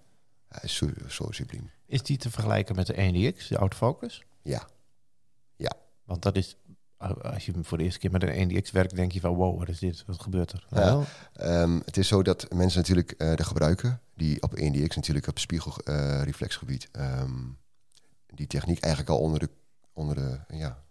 is 0.61 0.77
zo, 0.77 0.91
zo 1.09 1.31
subliem. 1.31 1.71
Is 1.87 2.03
die 2.03 2.17
te 2.17 2.31
vergelijken 2.31 2.75
met 2.75 2.87
de 2.87 2.95
1DX, 2.97 3.49
de 3.49 3.57
autofocus? 3.57 4.25
Ja, 4.43 4.69
Want 6.05 6.23
dat 6.23 6.37
is, 6.37 6.57
als 7.23 7.47
je 7.47 7.53
voor 7.63 7.79
de 7.79 7.85
eerste 7.85 7.99
keer 7.99 8.11
met 8.11 8.23
een 8.23 8.51
1DX 8.51 8.71
werkt, 8.71 8.95
denk 8.95 9.13
je 9.13 9.21
van 9.21 9.35
wow, 9.35 9.59
wat 9.59 9.69
is 9.69 9.79
dit? 9.79 10.05
Wat 10.07 10.21
gebeurt 10.21 10.53
er? 10.53 10.67
Ja. 10.71 11.03
Ehm, 11.33 11.81
het 11.85 11.97
is 11.97 12.09
zo 12.09 12.23
dat 12.23 12.53
mensen 12.55 12.81
natuurlijk 12.81 13.19
de 13.19 13.45
gebruiker, 13.45 14.01
die 14.15 14.43
op 14.43 14.59
1DX 14.59 14.97
natuurlijk 14.97 15.27
op 15.27 15.39
spiegelreflexgebied, 15.39 16.89
ehm 16.93 17.41
die 18.35 18.47
techniek 18.47 18.81
eigenlijk 18.81 19.13
al 19.13 19.21
onder 19.21 19.41
de, 19.41 19.51
onder 19.99 20.15
de 20.15 20.57
ja, 20.57 20.83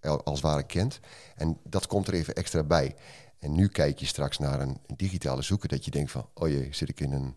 al- 0.00 0.24
als 0.24 0.40
het 0.40 0.50
ware 0.50 0.62
kent. 0.62 1.00
En 1.36 1.58
dat 1.64 1.86
komt 1.86 2.06
er 2.08 2.14
even 2.14 2.34
extra 2.34 2.62
bij. 2.62 2.94
En 3.38 3.54
nu 3.54 3.68
kijk 3.68 3.98
je 3.98 4.06
straks 4.06 4.38
naar 4.38 4.60
een, 4.60 4.78
digitale 4.96 5.42
zoeker 5.42 5.68
dat 5.68 5.84
je 5.84 5.90
denkt 5.90 6.10
van, 6.10 6.28
oh 6.34 6.48
jee, 6.48 6.68
zit 6.74 6.88
ik 6.88 7.00
in 7.00 7.12
een, 7.12 7.34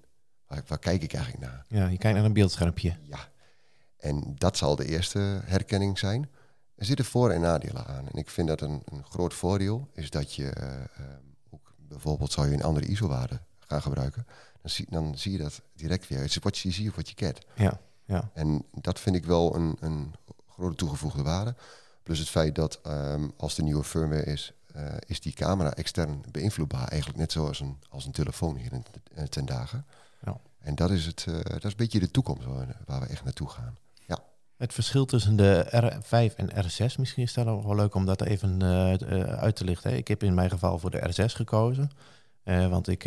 waar, 0.48 0.64
waar 0.68 0.80
kijk 0.80 1.04
ik 1.04 1.14
eigenlijk 1.14 1.44
naar? 1.46 1.66
ja, 1.68 1.88
je 1.88 1.98
kijkt 1.98 2.18
naar 2.18 2.26
een 2.26 2.34
beeldschermpje. 2.34 2.98
Ja. 3.02 3.30
En 3.98 4.36
dat 4.38 4.58
zal 4.58 4.76
de 4.76 4.86
eerste 4.86 5.20
herkenning 5.44 6.00
zijn. 6.00 6.30
Er 6.76 6.86
zitten 6.86 7.06
voor- 7.06 7.32
en 7.32 7.42
nadelen 7.42 7.86
aan. 7.86 8.08
En 8.10 8.18
ik 8.20 8.30
vind 8.30 8.48
dat 8.48 8.62
een, 8.62 8.82
een 8.86 9.04
groot 9.06 9.34
voordeel 9.34 9.90
is 9.94 10.10
dat 10.10 10.34
je 10.34 10.50
eh, 10.50 10.74
ehm, 10.74 11.24
ook 11.50 11.74
bijvoorbeeld 11.78 12.32
zou 12.32 12.48
je 12.48 12.54
een 12.54 12.64
andere 12.64 12.86
ISO-waarde 12.86 13.40
gaan 13.60 13.82
gebruiken. 13.82 14.26
Dan 14.62 14.70
zie, 14.70 14.86
dan 14.90 15.18
zie 15.18 15.32
je 15.32 15.38
dat 15.38 15.62
direct 15.76 16.08
weer. 16.08 16.20
Het 16.20 16.30
is 16.30 16.38
wat 16.38 16.58
je 16.58 16.72
ziet 16.72 16.90
of 16.90 16.96
wat 16.96 17.10
je 17.10 17.16
kent. 17.16 17.40
Ja, 17.56 17.80
ja. 18.06 18.30
En 18.34 18.66
dat 18.72 19.00
vind 19.00 19.16
ik 19.16 19.26
wel 19.26 19.56
een, 19.56 19.78
een 19.80 20.14
grote 20.58 20.76
toegevoegde 20.76 21.24
waarde. 21.24 21.56
Plus 22.04 22.20
het 22.20 22.30
feit 22.30 22.56
dat 22.56 22.80
ehm, 22.84 23.28
als 23.38 23.56
de 23.56 23.64
nieuwe 23.64 23.84
firmware 23.84 24.24
is, 24.24 24.54
eh, 24.74 24.94
is 25.06 25.20
die 25.22 25.34
camera 25.34 25.74
extern 25.74 26.24
beïnvloedbaar. 26.32 26.88
Eigenlijk 26.88 27.20
net 27.20 27.32
zoals 27.32 27.60
een, 27.60 27.78
als 27.90 28.06
een 28.06 28.12
telefoon 28.12 28.56
hier 28.56 28.74
in, 28.74 28.86
eh, 29.16 29.24
ten 29.24 29.46
dagen. 29.46 29.86
Ja. 30.26 30.38
En 30.60 30.76
dat 30.76 30.90
is, 30.92 31.06
het, 31.06 31.26
eh, 31.28 31.34
dat 31.34 31.64
is 31.64 31.72
een 31.72 31.78
beetje 31.78 32.00
de 32.00 32.12
toekomst 32.12 32.46
waar, 32.46 32.78
waar 32.86 33.00
we 33.00 33.06
echt 33.06 33.24
naartoe 33.24 33.50
gaan. 33.50 33.78
Het 34.58 34.74
verschil 34.74 35.06
tussen 35.06 35.36
de 35.36 35.66
R5 35.70 36.36
en 36.36 36.50
R6, 36.66 36.96
misschien 36.98 37.24
is 37.24 37.34
dat 37.34 37.46
nog 37.46 37.64
wel 37.66 37.76
leuk 37.76 37.96
om 37.96 38.06
dat 38.06 38.22
even 38.22 38.64
uit 39.40 39.56
te 39.56 39.64
lichten. 39.64 39.90
hè. 39.92 39.96
Ik 39.98 40.08
heb 40.08 40.24
in 40.24 40.34
mijn 40.34 40.50
geval 40.50 40.80
voor 40.80 40.92
de 40.92 41.00
R6 41.14 41.34
gekozen. 41.36 41.90
want 42.44 42.88
ik, 42.88 43.04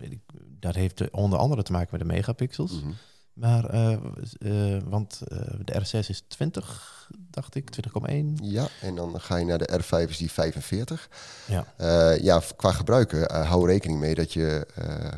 ik- 0.00 0.20
dat 0.60 0.74
heeft 0.74 1.10
onder 1.10 1.38
andere 1.38 1.62
te 1.62 1.72
maken 1.72 1.88
met 1.90 2.00
de 2.00 2.06
megapixels. 2.06 2.72
Mhm. 2.80 2.90
Maar, 3.38 3.64
eh, 3.64 3.92
eh, 3.92 4.82
want 4.84 5.20
eh, 5.28 5.38
de 5.64 5.82
R6 5.84 6.08
is 6.08 6.22
20, 6.28 7.08
dacht 7.30 7.54
ik, 7.54 7.70
20,1. 7.70 8.38
Ja, 8.42 8.68
en 8.80 8.94
dan 8.94 9.20
ga 9.20 9.36
je 9.36 9.44
naar 9.44 9.58
de 9.58 9.80
R5 9.82 10.08
is 10.08 10.16
die 10.16 10.30
45. 10.30 11.08
Ja. 11.46 11.66
Ja, 12.20 12.42
qua 12.56 12.72
gebruiken 12.72 13.46
hou 13.46 13.66
rekening 13.66 14.00
mee 14.00 14.14
dat 14.14 14.32
je... 14.32 14.66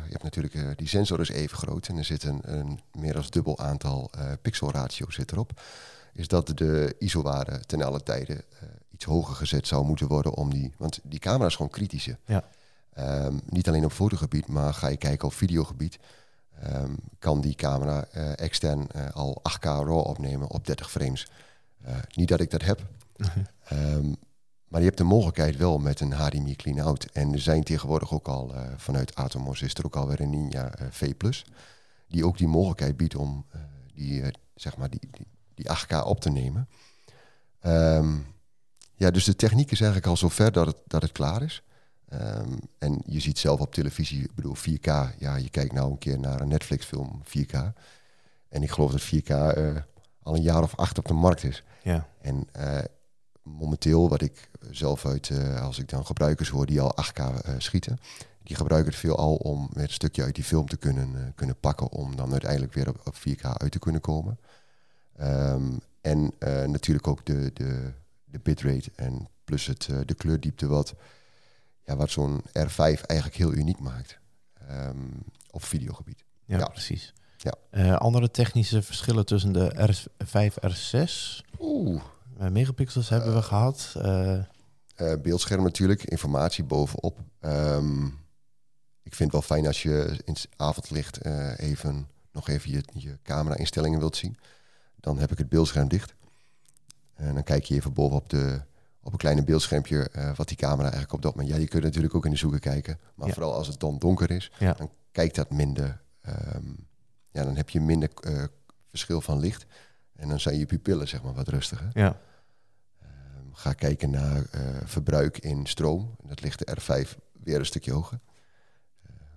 je 0.05 0.11
hebt 0.11 0.23
natuurlijk, 0.23 0.77
die 0.77 0.87
sensor 0.87 1.19
is 1.19 1.29
even 1.29 1.57
groot 1.57 1.87
en 1.87 1.97
er 1.97 2.05
zit 2.05 2.23
een, 2.23 2.39
een 2.41 2.79
meer 2.91 3.13
dan 3.13 3.23
dubbel 3.29 3.59
aantal 3.59 4.11
pixelratio 4.41 5.09
zit 5.09 5.31
erop. 5.31 5.53
Is 6.13 6.27
dat 6.27 6.57
de 6.57 6.95
ISO-waarde 6.99 7.59
ten 7.65 7.81
alle 7.81 8.03
tijde 8.03 8.33
eh, 8.33 8.67
iets 8.91 9.05
hoger 9.05 9.35
gezet 9.35 9.67
zou 9.67 9.85
moeten 9.85 10.07
worden 10.07 10.33
om 10.33 10.49
die... 10.49 10.73
Want 10.77 10.99
die 11.03 11.19
camera 11.19 11.45
is 11.45 11.55
gewoon 11.55 11.71
kritische. 11.71 12.17
Ja. 12.25 12.43
Ehm, 12.93 13.35
niet 13.49 13.67
alleen 13.67 13.85
op 13.85 13.91
fotogebied, 13.91 14.47
maar 14.47 14.73
ga 14.73 14.87
je 14.87 14.97
kijken 14.97 15.27
op 15.27 15.33
videogebied... 15.33 15.99
ehm, 16.59 16.93
kan 17.19 17.41
die 17.41 17.55
camera 17.55 18.05
eh, 18.05 18.39
extern 18.39 18.87
eh, 18.91 19.09
al 19.11 19.41
8K 19.49 19.63
RAW 19.63 19.91
opnemen 19.91 20.49
op 20.49 20.65
30 20.65 20.91
frames. 20.91 21.27
Eh, 21.81 21.95
niet 22.13 22.27
dat 22.27 22.39
ik 22.39 22.49
dat 22.49 22.61
heb, 22.61 22.81
Ehm, 23.67 24.13
maar 24.67 24.79
je 24.79 24.85
hebt 24.85 24.97
de 24.97 25.03
mogelijkheid 25.03 25.57
wel 25.57 25.77
met 25.77 25.99
een 25.99 26.11
HDMI 26.11 26.55
clean-out. 26.55 27.03
En 27.13 27.33
er 27.33 27.39
zijn 27.39 27.63
tegenwoordig 27.63 28.13
ook 28.13 28.27
al, 28.27 28.53
vanuit 28.77 29.15
Atomos 29.15 29.61
is 29.61 29.73
er 29.73 29.85
ook 29.85 29.95
alweer 29.95 30.19
een 30.19 30.29
Ninja 30.29 30.73
V+. 30.89 31.11
Die 32.07 32.25
ook 32.25 32.37
die 32.37 32.47
mogelijkheid 32.47 32.97
biedt 32.97 33.15
om 33.15 33.45
die, 33.93 34.23
zeg 34.55 34.77
maar 34.77 34.89
die, 34.89 34.99
die, 35.11 35.27
die 35.53 35.65
8K 35.69 36.05
op 36.05 36.19
te 36.19 36.29
nemen. 36.29 36.67
Ehm, 37.59 38.17
ja, 38.95 39.11
dus 39.11 39.25
de 39.25 39.35
techniek 39.35 39.71
is 39.71 39.79
eigenlijk 39.79 40.09
al 40.09 40.17
zover 40.17 40.51
dat 40.51 40.65
het, 40.65 40.77
dat 40.87 41.01
het 41.01 41.11
klaar 41.11 41.41
is. 41.41 41.63
Ehm, 42.11 42.57
en 42.77 43.01
je 43.05 43.19
ziet 43.19 43.39
zelf 43.39 43.59
op 43.59 43.73
televisie, 43.73 44.23
ik 44.23 44.35
bedoel 44.35 44.55
4K, 44.55 44.85
ja, 45.17 45.35
je 45.35 45.49
kijkt 45.49 45.73
nou 45.73 45.91
een 45.91 45.97
keer 45.97 46.19
naar 46.19 46.41
een 46.41 46.47
Netflix 46.47 46.85
film 46.85 47.21
4K. 47.23 47.73
En 48.49 48.63
ik 48.63 48.71
geloof 48.71 48.91
dat 48.91 49.01
4K 49.01 49.29
eh, 49.29 49.75
al 50.23 50.35
een 50.35 50.41
jaar 50.41 50.63
of 50.63 50.75
acht 50.75 50.97
op 50.97 51.07
de 51.07 51.13
markt 51.13 51.43
is. 51.43 51.63
Ja. 51.83 52.07
En 52.21 52.47
eh, 52.51 52.79
momenteel, 53.43 54.09
wat 54.09 54.21
ik 54.21 54.49
zelf 54.71 55.05
uit, 55.05 55.29
eh, 55.29 55.61
als 55.61 55.79
ik 55.79 55.89
dan 55.89 56.05
gebruikers 56.05 56.49
hoor 56.49 56.65
die 56.65 56.81
al 56.81 56.95
8K 56.95 57.19
eh, 57.19 57.53
schieten, 57.57 57.99
die 58.43 58.55
gebruiken 58.55 58.91
het 58.91 58.99
veel 58.99 59.17
al 59.17 59.35
om 59.35 59.69
weer 59.73 59.83
een 59.83 59.89
stukje 59.89 60.23
uit 60.23 60.35
die 60.35 60.43
film 60.43 60.67
te 60.67 60.77
kunnen, 60.77 61.33
kunnen 61.35 61.59
pakken, 61.59 61.91
om 61.91 62.15
dan 62.15 62.31
uiteindelijk 62.31 62.73
weer 62.73 62.89
op, 62.89 63.01
op 63.03 63.15
4K 63.15 63.41
uit 63.41 63.71
te 63.71 63.79
kunnen 63.79 64.01
komen. 64.01 64.39
Ehm, 65.17 65.77
en 66.01 66.33
natuurlijk 66.65 67.07
ook 67.07 67.25
de, 67.25 67.51
de, 67.53 67.93
de 68.25 68.39
bitrate 68.39 68.91
en 68.95 69.27
plus 69.43 69.65
het, 69.65 69.89
de 70.05 70.13
kleurdiepte 70.13 70.67
wat, 70.67 70.93
ja, 71.91 71.97
wat 71.97 72.09
zo'n 72.09 72.41
R5 72.47 72.75
eigenlijk 73.05 73.35
heel 73.35 73.53
uniek 73.53 73.79
maakt 73.79 74.17
ehm, 74.67 74.97
op 75.51 75.63
videogebied. 75.63 76.23
Ja, 76.45 76.57
Ja. 76.57 76.65
precies. 76.67 77.13
Ja. 77.37 77.53
Eh, 77.69 77.95
andere 77.95 78.31
technische 78.31 78.81
verschillen 78.81 79.25
tussen 79.25 79.53
de 79.53 79.93
R5 79.93 80.53
R6. 80.59 81.41
Oeh. 81.59 82.01
Eh, 82.37 82.47
megapixels 82.49 83.09
hebben 83.09 83.33
we 83.35 83.41
gehad. 83.41 83.93
Eh, 83.97 84.39
Eh, 84.95 85.13
beeldscherm 85.21 85.63
natuurlijk, 85.63 86.03
informatie 86.03 86.63
bovenop. 86.63 87.19
Ehm, 87.39 88.05
ik 89.03 89.15
vind 89.15 89.19
het 89.19 89.31
wel 89.31 89.41
fijn 89.41 89.67
als 89.67 89.81
je 89.83 90.19
in 90.25 90.33
het 90.33 90.47
avondlicht 90.55 91.25
even 91.57 92.07
nog 92.31 92.47
even 92.47 92.71
je, 92.71 92.83
je 92.93 93.17
camera-instellingen 93.23 93.99
wilt 93.99 94.15
zien. 94.15 94.37
Dan 94.99 95.17
heb 95.19 95.31
ik 95.31 95.37
het 95.37 95.49
beeldscherm 95.49 95.87
dicht. 95.87 96.13
En 97.15 97.33
dan 97.33 97.43
kijk 97.43 97.63
je 97.63 97.75
even 97.75 97.93
bovenop 97.93 98.29
de, 98.29 98.61
op 99.03 99.11
een 99.11 99.17
kleine 99.17 99.43
beeldschermpje 99.43 100.09
eh, 100.09 100.35
wat 100.35 100.47
die 100.47 100.57
camera 100.57 100.81
eigenlijk 100.83 101.13
op 101.13 101.21
dat 101.21 101.35
moment. 101.35 101.53
Ja, 101.53 101.59
je 101.59 101.67
kunt 101.67 101.83
natuurlijk 101.83 102.15
ook 102.15 102.25
in 102.25 102.31
de 102.31 102.37
zoeker 102.37 102.59
kijken. 102.59 102.99
Maar 103.15 103.27
Ja. 103.27 103.33
vooral 103.33 103.53
als 103.53 103.67
het 103.67 103.79
dan 103.79 103.97
donker 103.99 104.31
is, 104.31 104.51
Ja. 104.59 104.73
dan 104.73 104.89
kijkt 105.11 105.35
dat 105.35 105.49
minder. 105.51 106.01
ehm, 106.21 106.65
ja, 107.31 107.43
dan 107.43 107.55
heb 107.55 107.69
je 107.69 107.79
minder 107.81 108.09
eh, 108.19 108.43
verschil 108.87 109.21
van 109.21 109.39
licht. 109.39 109.65
En 110.15 110.27
dan 110.29 110.39
zijn 110.39 110.57
je 110.57 110.65
pupillen 110.65 111.07
zeg 111.07 111.23
maar 111.23 111.33
wat 111.33 111.47
rustiger. 111.47 111.89
ja. 111.93 112.19
Ehm, 112.99 113.07
ga 113.53 113.73
kijken 113.73 114.09
naar 114.09 114.43
eh, 114.51 114.61
verbruik 114.83 115.37
in 115.37 115.65
stroom. 115.65 116.15
Dat 116.23 116.41
ligt 116.41 116.59
de 116.59 116.77
R5 116.79 117.17
weer 117.43 117.59
een 117.59 117.65
stukje 117.65 117.91
hoger. 117.91 118.19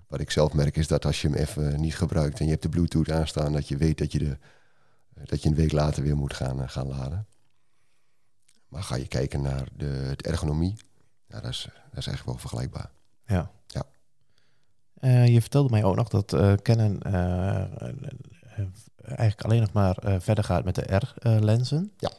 Wat 0.09 0.21
ik 0.21 0.31
zelf 0.31 0.53
merk 0.53 0.77
is 0.77 0.87
dat 0.89 1.05
als 1.05 1.23
je 1.23 1.29
hem 1.29 1.37
even 1.37 1.81
niet 1.81 1.97
gebruikt 1.97 2.39
en 2.39 2.45
je 2.45 2.51
hebt 2.51 2.63
de 2.63 2.69
Bluetooth 2.69 3.11
aanstaan, 3.11 3.53
dat 3.53 3.69
je 3.69 3.77
weet 3.77 3.99
dat 3.99 4.13
je, 4.13 4.19
de, 4.19 4.39
dat 5.25 5.43
je 5.43 5.49
een 5.49 5.55
week 5.55 5.73
later 5.73 6.03
weer 6.03 6.17
moet 6.17 6.35
gaan, 6.35 6.69
gaan 6.71 6.87
laden. 6.87 7.27
Maar 8.75 8.83
ga 8.83 8.97
je 8.97 9.09
kijken 9.09 9.43
naar 9.43 9.69
de, 9.77 10.15
ergonomie, 10.17 10.75
ja, 11.27 11.41
dat, 11.41 11.51
is, 11.51 11.63
dat 11.91 11.99
is 11.99 12.07
eigenlijk 12.07 12.25
wel 12.25 12.39
vergelijkbaar. 12.39 12.91
Ja. 13.27 13.51
Ja. 13.67 13.83
Eh, 14.95 15.27
je 15.27 15.41
vertelde 15.41 15.71
mij 15.71 15.85
ook 15.85 15.97
nog 15.97 16.09
dat 16.09 16.33
eh, 16.33 16.53
Canon 16.53 17.03
eh, 17.03 17.65
eigenlijk 18.97 19.43
alleen 19.43 19.61
nog 19.61 19.73
maar 19.73 19.97
verder 20.19 20.45
gaat 20.45 20.65
met 20.65 20.75
de 20.75 21.01
R-lenzen. 21.21 21.93
Ja. 21.99 22.11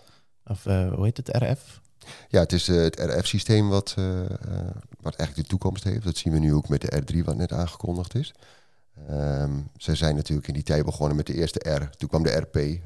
Of 0.45 0.63
hoe 0.63 1.03
heet 1.03 1.17
het? 1.17 1.27
RF? 1.27 1.81
Ja, 2.29 2.39
het 2.39 2.51
is 2.51 2.67
het 2.67 2.99
RF-systeem 2.99 3.69
wat, 3.69 3.93
wat 5.01 5.15
eigenlijk 5.15 5.35
de 5.35 5.43
toekomst 5.43 5.83
heeft. 5.83 6.03
Dat 6.03 6.17
zien 6.17 6.33
we 6.33 6.39
nu 6.39 6.53
ook 6.53 6.69
met 6.69 6.81
de 6.81 7.01
R3 7.01 7.25
wat 7.25 7.37
net 7.37 7.51
aangekondigd 7.51 8.15
is. 8.15 8.33
Ehm, 9.07 9.59
ze 9.77 9.95
zijn 9.95 10.15
natuurlijk 10.15 10.47
in 10.47 10.53
die 10.53 10.63
tijd 10.63 10.85
begonnen 10.85 11.15
met 11.15 11.25
de 11.25 11.33
eerste 11.33 11.69
R. 11.69 11.89
Toen 11.97 12.09
kwam 12.09 12.23
de 12.23 12.35
RP. 12.35 12.79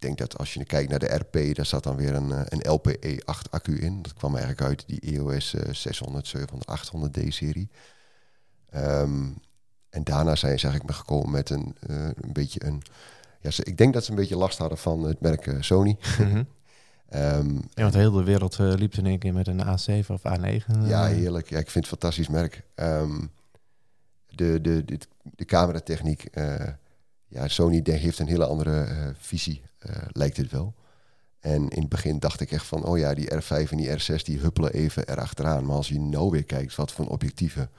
Denk 0.00 0.18
dat 0.18 0.38
als 0.38 0.54
je 0.54 0.64
kijkt 0.64 0.90
naar 0.90 0.98
de 0.98 1.14
RP, 1.14 1.54
daar 1.54 1.66
zat 1.66 1.82
dan 1.82 1.96
weer 1.96 2.14
een, 2.14 2.32
eh, 2.32 2.42
een 2.48 2.68
LPE8 2.68 3.50
accu 3.50 3.78
in. 3.78 4.02
Dat 4.02 4.14
kwam 4.14 4.36
eigenlijk 4.36 4.62
uit 4.62 4.84
die 4.86 5.00
EOS 5.00 5.54
eh, 5.54 5.72
600, 5.72 6.26
700, 6.26 6.70
800D 6.70 7.32
serie. 7.32 7.70
Ehm, 8.70 9.26
en 9.90 10.04
daarna 10.04 10.36
zijn 10.36 10.58
ze 10.58 10.66
eigenlijk 10.66 10.84
maar 10.84 11.04
gekomen 11.04 11.30
met 11.30 11.50
een, 11.50 11.76
eh, 11.86 12.04
een 12.04 12.32
beetje 12.32 12.64
een... 12.64 12.82
Ja, 13.40 13.50
ze, 13.50 13.64
ik 13.64 13.78
denk 13.78 13.94
dat 13.94 14.04
ze 14.04 14.10
een 14.10 14.16
beetje 14.16 14.36
last 14.36 14.58
hadden 14.58 14.78
van 14.78 15.02
het 15.02 15.20
merk 15.20 15.46
eh, 15.46 15.56
Sony. 15.60 15.96
Ehm, 17.08 17.54
Ja, 17.54 17.82
want 17.82 17.94
heel 17.94 18.10
de 18.10 18.24
wereld 18.24 18.58
eh, 18.58 18.72
liep 18.74 18.94
in 18.94 19.06
één 19.06 19.18
keer 19.18 19.32
met 19.32 19.46
een 19.46 19.60
A7 19.60 20.06
of 20.06 20.20
A9. 20.20 20.86
Ja, 20.86 21.06
heerlijk. 21.06 21.48
Ja, 21.48 21.58
ik 21.58 21.70
vind 21.70 21.74
het 21.84 21.92
een 21.92 21.98
fantastisch 21.98 22.28
merk. 22.28 22.62
Ehm, 22.74 23.20
de, 24.26 24.60
de, 24.60 24.84
de, 24.84 24.98
de 25.22 25.44
cameratechniek, 25.44 26.24
ja, 27.30 27.48
Sony 27.48 27.80
heeft 27.84 28.18
een 28.18 28.28
hele 28.28 28.46
andere 28.46 28.82
eh, 28.82 29.08
visie, 29.18 29.62
eh, 29.78 29.96
lijkt 30.12 30.36
het 30.36 30.50
wel. 30.50 30.74
En 31.40 31.68
in 31.68 31.80
het 31.80 31.88
begin 31.88 32.18
dacht 32.18 32.40
ik 32.40 32.52
echt 32.52 32.66
van, 32.66 32.84
oh 32.84 32.98
ja, 32.98 33.14
die 33.14 33.30
R5 33.34 33.70
en 33.70 33.76
die 33.76 33.98
R6 33.98 34.22
die 34.22 34.38
huppelen 34.38 34.72
even 34.72 35.08
erachteraan. 35.08 35.66
Maar 35.66 35.76
als 35.76 35.88
je 35.88 36.00
nou 36.00 36.30
weer 36.30 36.44
kijkt 36.44 36.74
wat 36.74 36.92
voor 36.92 37.06
objectieven 37.06 37.70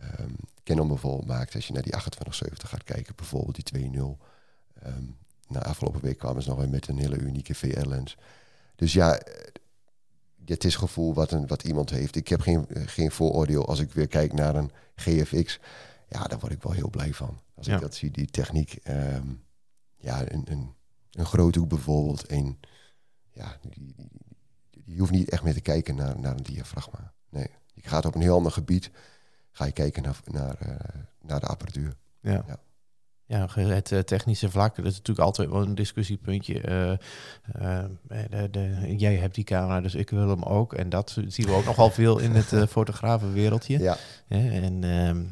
ehm 0.00 0.30
Canon 0.64 0.88
bijvoorbeeld 0.88 1.26
maakt, 1.26 1.54
als 1.54 1.66
je 1.66 1.72
naar 1.72 1.82
die 1.82 1.92
2870 1.92 2.68
gaat 2.68 2.84
kijken, 2.84 3.14
bijvoorbeeld 3.16 3.72
die 3.72 3.90
2.0. 3.90 4.18
Ehm 4.82 5.04
na 5.48 5.62
afgelopen 5.62 6.00
week 6.00 6.18
kwamen 6.18 6.42
ze 6.42 6.48
nog 6.48 6.58
weer 6.58 6.68
met 6.68 6.88
een 6.88 6.98
hele 6.98 7.18
unieke 7.18 7.54
VR-lens. 7.54 8.16
Dus 8.76 8.92
ja, 8.92 9.18
eh, 9.18 9.52
het 10.44 10.64
is 10.64 10.76
gevoel 10.76 11.14
wat, 11.14 11.30
een, 11.30 11.46
wat 11.46 11.62
iemand 11.62 11.90
heeft. 11.90 12.16
Ik 12.16 12.28
heb 12.28 12.40
geen, 12.40 12.68
eh, 12.68 12.82
geen 12.86 13.10
vooroordeel 13.10 13.66
als 13.66 13.80
ik 13.80 13.92
weer 13.92 14.08
kijk 14.08 14.32
naar 14.32 14.54
een 14.54 14.70
GFX. 14.96 15.60
Ja, 16.14 16.24
daar 16.24 16.38
word 16.38 16.52
ik 16.52 16.62
wel 16.62 16.72
heel 16.72 16.90
blij 16.90 17.12
van. 17.14 17.40
Als 17.54 17.66
Ja. 17.66 17.74
ik 17.74 17.80
dat 17.80 17.94
zie, 17.94 18.10
die 18.10 18.26
techniek. 18.26 18.78
ehm, 18.82 19.26
ja, 19.96 20.30
een, 20.32 20.42
een, 20.50 20.74
een 21.10 21.24
groothoek 21.26 21.68
bijvoorbeeld. 21.68 22.30
Een, 22.30 22.60
ja, 23.32 23.56
die, 23.60 23.70
die, 23.70 23.94
die- 23.96 24.82
je 24.86 24.98
hoeft 24.98 25.10
niet 25.10 25.28
echt 25.30 25.42
meer 25.42 25.54
te 25.54 25.60
kijken 25.60 25.94
naar, 25.94 26.18
naar 26.20 26.36
een 26.36 26.42
diafragma. 26.42 27.12
Nee, 27.30 27.46
je 27.74 27.88
gaat 27.88 28.04
op 28.04 28.14
een 28.14 28.20
heel 28.20 28.36
ander 28.36 28.52
gebied. 28.52 28.90
Ga 29.52 29.64
je 29.64 29.72
kijken 29.72 30.02
naar, 30.02 30.20
naar, 30.24 30.54
eh, 30.60 31.00
naar 31.22 31.40
de 31.40 31.46
apparatuur. 31.46 31.96
Ja. 32.20 32.44
Ja. 32.46 32.56
Ja, 33.26 33.48
het 33.54 33.92
eh, 33.92 33.98
technische 33.98 34.50
vlak, 34.50 34.76
dat 34.76 34.84
is 34.84 34.92
natuurlijk 34.96 35.26
altijd 35.26 35.48
wel 35.50 35.62
een 35.62 35.74
discussiepuntje. 35.74 36.60
Eh, 36.60 37.84
de, 38.30 38.48
de, 38.50 38.94
jij 38.96 39.16
hebt 39.16 39.34
die 39.34 39.44
camera, 39.44 39.80
dus 39.80 39.94
ik 39.94 40.10
wil 40.10 40.28
hem 40.28 40.42
ook. 40.42 40.72
En 40.74 40.88
dat 40.88 41.16
zien 41.26 41.46
we 41.46 41.52
ook 41.52 41.64
nogal 41.64 41.90
veel 41.90 42.18
in 42.18 42.30
het 42.34 42.52
eh, 42.52 42.66
fotografenwereldje. 42.76 43.78
Ja, 43.78 43.96
en 44.28 44.84
ehm, 44.84 45.24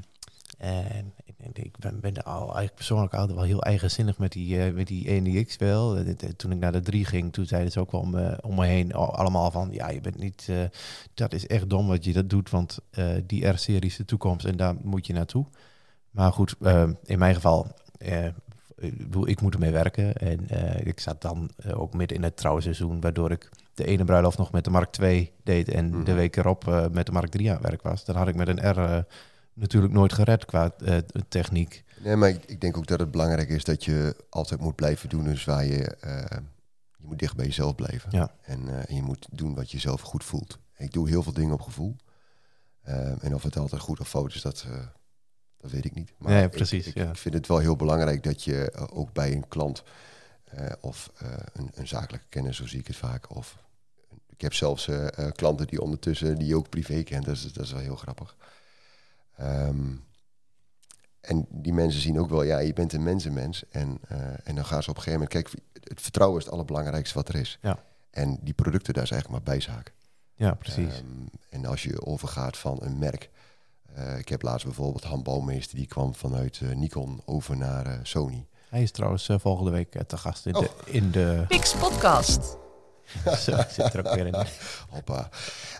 en 0.62 1.12
ik- 1.52 1.78
ben, 1.78 2.00
ben 2.00 2.22
al 2.24 2.40
eigenlijk 2.40 2.74
persoonlijk 2.74 3.14
altijd 3.14 3.36
wel 3.36 3.46
heel 3.46 3.62
eigenzinnig 3.62 4.18
met 4.18 4.32
die, 4.32 4.62
eh, 4.62 4.72
met 4.74 4.86
die 4.86 5.08
ENIX 5.08 5.56
wel. 5.56 5.96
Eh, 5.96 6.08
eh, 6.08 6.14
Toen 6.36 6.52
ik 6.52 6.58
naar 6.58 6.72
de 6.72 6.80
3 6.80 7.04
ging, 7.04 7.32
toen 7.32 7.46
zeiden 7.46 7.72
ze 7.72 7.80
ook 7.80 7.90
wel 7.92 8.00
om, 8.00 8.10
me- 8.10 8.38
om 8.42 8.54
me 8.54 8.66
heen 8.66 8.92
al- 8.94 9.14
allemaal 9.16 9.50
van... 9.50 9.68
ja, 9.72 9.90
je 9.90 10.00
bent 10.00 10.18
niet... 10.18 10.48
dat 11.14 11.32
is 11.32 11.46
echt 11.46 11.70
dom 11.70 11.86
wat 11.86 12.04
je 12.04 12.12
dat 12.12 12.30
doet, 12.30 12.50
want 12.50 12.78
die 13.26 13.46
R-serie 13.48 13.90
is 13.90 13.96
de 13.96 14.04
toekomst 14.04 14.46
en 14.46 14.56
daar 14.56 14.74
moet 14.82 15.06
je 15.06 15.12
naartoe. 15.12 15.46
Maar 16.10 16.32
goed, 16.32 16.54
eh, 16.60 16.88
in 17.04 17.18
mijn 17.18 17.34
geval... 17.34 17.66
ik 18.78 18.96
bedoel, 18.98 19.28
ik 19.28 19.40
moet 19.40 19.54
ermee 19.54 19.70
werken. 19.72 20.14
En 20.16 20.46
ik 20.86 21.00
zat 21.00 21.22
dan 21.22 21.50
ook 21.74 21.94
midden 21.94 22.16
in 22.16 22.22
het 22.22 22.36
trouwenseizoen, 22.36 23.00
waardoor 23.00 23.30
ik 23.30 23.48
de 23.74 23.84
ene 23.84 24.04
bruiloft 24.04 24.38
nog 24.38 24.52
met 24.52 24.64
de 24.64 24.70
Mark 24.70 24.96
II 24.98 25.30
deed 25.44 25.68
en 25.68 25.88
Mhm. 25.88 26.04
de 26.04 26.12
week 26.12 26.36
erop 26.36 26.88
met 26.92 27.06
de 27.06 27.12
Mark 27.12 27.30
3 27.30 27.48
aan 27.50 27.56
het 27.56 27.66
werk 27.66 27.82
was. 27.82 28.04
Dan 28.04 28.16
had 28.16 28.28
ik 28.28 28.34
met 28.34 28.48
een 28.48 28.70
R 28.70 29.04
natuurlijk 29.54 29.92
nooit 29.92 30.12
gered 30.12 30.44
qua 30.44 30.74
eh, 30.78 30.98
techniek. 31.28 31.84
Nee, 31.98 32.16
maar 32.16 32.28
ik, 32.28 32.44
ik 32.44 32.60
denk 32.60 32.76
ook 32.76 32.86
dat 32.86 33.00
het 33.00 33.10
belangrijk 33.10 33.48
is 33.48 33.64
dat 33.64 33.84
je 33.84 34.16
altijd 34.28 34.60
moet 34.60 34.74
blijven 34.74 35.08
doen. 35.08 35.24
Dus 35.24 35.44
waar 35.44 35.64
je, 35.64 35.96
eh, 35.96 36.38
je 36.96 37.06
moet 37.06 37.18
dicht 37.18 37.36
bij 37.36 37.46
jezelf 37.46 37.74
blijven. 37.74 38.10
Ja. 38.10 38.34
En, 38.42 38.68
eh, 38.68 38.88
en 38.88 38.94
je 38.94 39.02
moet 39.02 39.26
doen 39.30 39.54
wat 39.54 39.70
je 39.70 39.78
zelf 39.78 40.00
goed 40.00 40.24
voelt. 40.24 40.58
Ik 40.76 40.92
doe 40.92 41.08
heel 41.08 41.22
veel 41.22 41.32
dingen 41.32 41.54
op 41.54 41.60
gevoel. 41.60 41.96
En 43.20 43.34
of 43.34 43.42
het 43.42 43.56
altijd 43.56 43.80
goed 43.80 44.00
of 44.00 44.08
fout 44.08 44.34
is, 44.34 44.42
dat, 44.42 44.66
dat 45.56 45.70
weet 45.70 45.84
ik 45.84 45.94
niet. 45.94 46.12
Maar 46.18 46.32
Nee, 46.32 46.48
precies, 46.48 46.86
Ik, 46.86 46.94
ja. 46.94 47.08
ik 47.10 47.16
vind 47.16 47.34
het 47.34 47.46
wel 47.46 47.58
heel 47.58 47.76
belangrijk 47.76 48.22
dat 48.22 48.44
je 48.44 48.88
ook 48.92 49.12
bij 49.12 49.32
een 49.32 49.48
klant 49.48 49.82
of 50.80 51.12
een, 51.52 51.70
een 51.74 51.88
zakelijke 51.88 52.26
kennis, 52.28 52.56
zo 52.56 52.66
zie 52.66 52.78
ik 52.78 52.86
het 52.86 52.96
vaak. 52.96 53.36
Of 53.36 53.58
ik 54.28 54.40
heb 54.40 54.54
zelfs 54.54 54.88
klanten 55.32 55.66
die 55.66 55.82
ondertussen 55.82 56.38
die 56.38 56.46
je 56.46 56.56
ook 56.56 56.68
privé 56.68 57.02
kent. 57.02 57.24
Dat 57.24 57.34
is, 57.34 57.52
dat 57.52 57.64
is 57.64 57.72
wel 57.72 57.80
heel 57.80 57.96
grappig. 57.96 58.36
Ehm, 59.36 59.90
en 61.20 61.46
die 61.50 61.72
mensen 61.72 62.00
zien 62.00 62.20
ook 62.20 62.28
wel, 62.30 62.42
ja, 62.42 62.58
je 62.58 62.72
bent 62.72 62.92
een 62.92 63.02
mensenmens. 63.02 63.68
En, 63.70 63.98
eh, 64.08 64.18
en 64.44 64.54
dan 64.54 64.64
gaan 64.64 64.82
ze 64.82 64.90
op 64.90 64.96
een 64.96 65.02
gegeven 65.02 65.28
moment, 65.28 65.50
kijk, 65.50 65.62
het 65.88 66.00
vertrouwen 66.00 66.38
is 66.38 66.44
het 66.44 66.52
allerbelangrijkste 66.54 67.14
wat 67.14 67.28
er 67.28 67.34
is. 67.34 67.58
Ja. 67.62 67.84
En 68.10 68.38
die 68.40 68.54
producten, 68.54 68.94
daar 68.94 69.02
is 69.02 69.10
eigenlijk 69.10 69.44
maar 69.44 69.54
bijzaak. 69.54 69.92
Ja, 70.34 70.54
precies. 70.54 70.94
Ehm, 70.94 71.04
en 71.50 71.64
als 71.66 71.82
je 71.82 72.06
overgaat 72.06 72.56
van 72.56 72.78
een 72.80 72.98
merk. 72.98 73.30
eh, 73.94 74.18
ik 74.18 74.28
heb 74.28 74.42
laatst 74.42 74.64
bijvoorbeeld 74.66 75.04
Han 75.04 75.22
Bouwmeester, 75.22 75.76
die 75.76 75.86
kwam 75.86 76.14
vanuit 76.14 76.60
eh, 76.62 76.68
Nikon 76.76 77.22
over 77.24 77.56
naar 77.56 78.00
Sony. 78.02 78.46
Hij 78.68 78.82
is 78.82 78.90
trouwens 78.90 79.28
volgende 79.36 79.70
week 79.70 80.02
te 80.06 80.16
gast 80.16 80.46
in 80.46 80.52
de... 80.52 80.70
In 80.84 81.10
de 81.10 81.44
Pix 81.48 81.74
Podcast. 81.74 82.56
Zo, 83.44 83.56
ik 83.56 83.68
zit 83.68 83.94
er 83.94 84.06
ook 84.06 84.14
weer 84.14 84.26
in. 84.26 84.34
Hoppa. 84.90 85.28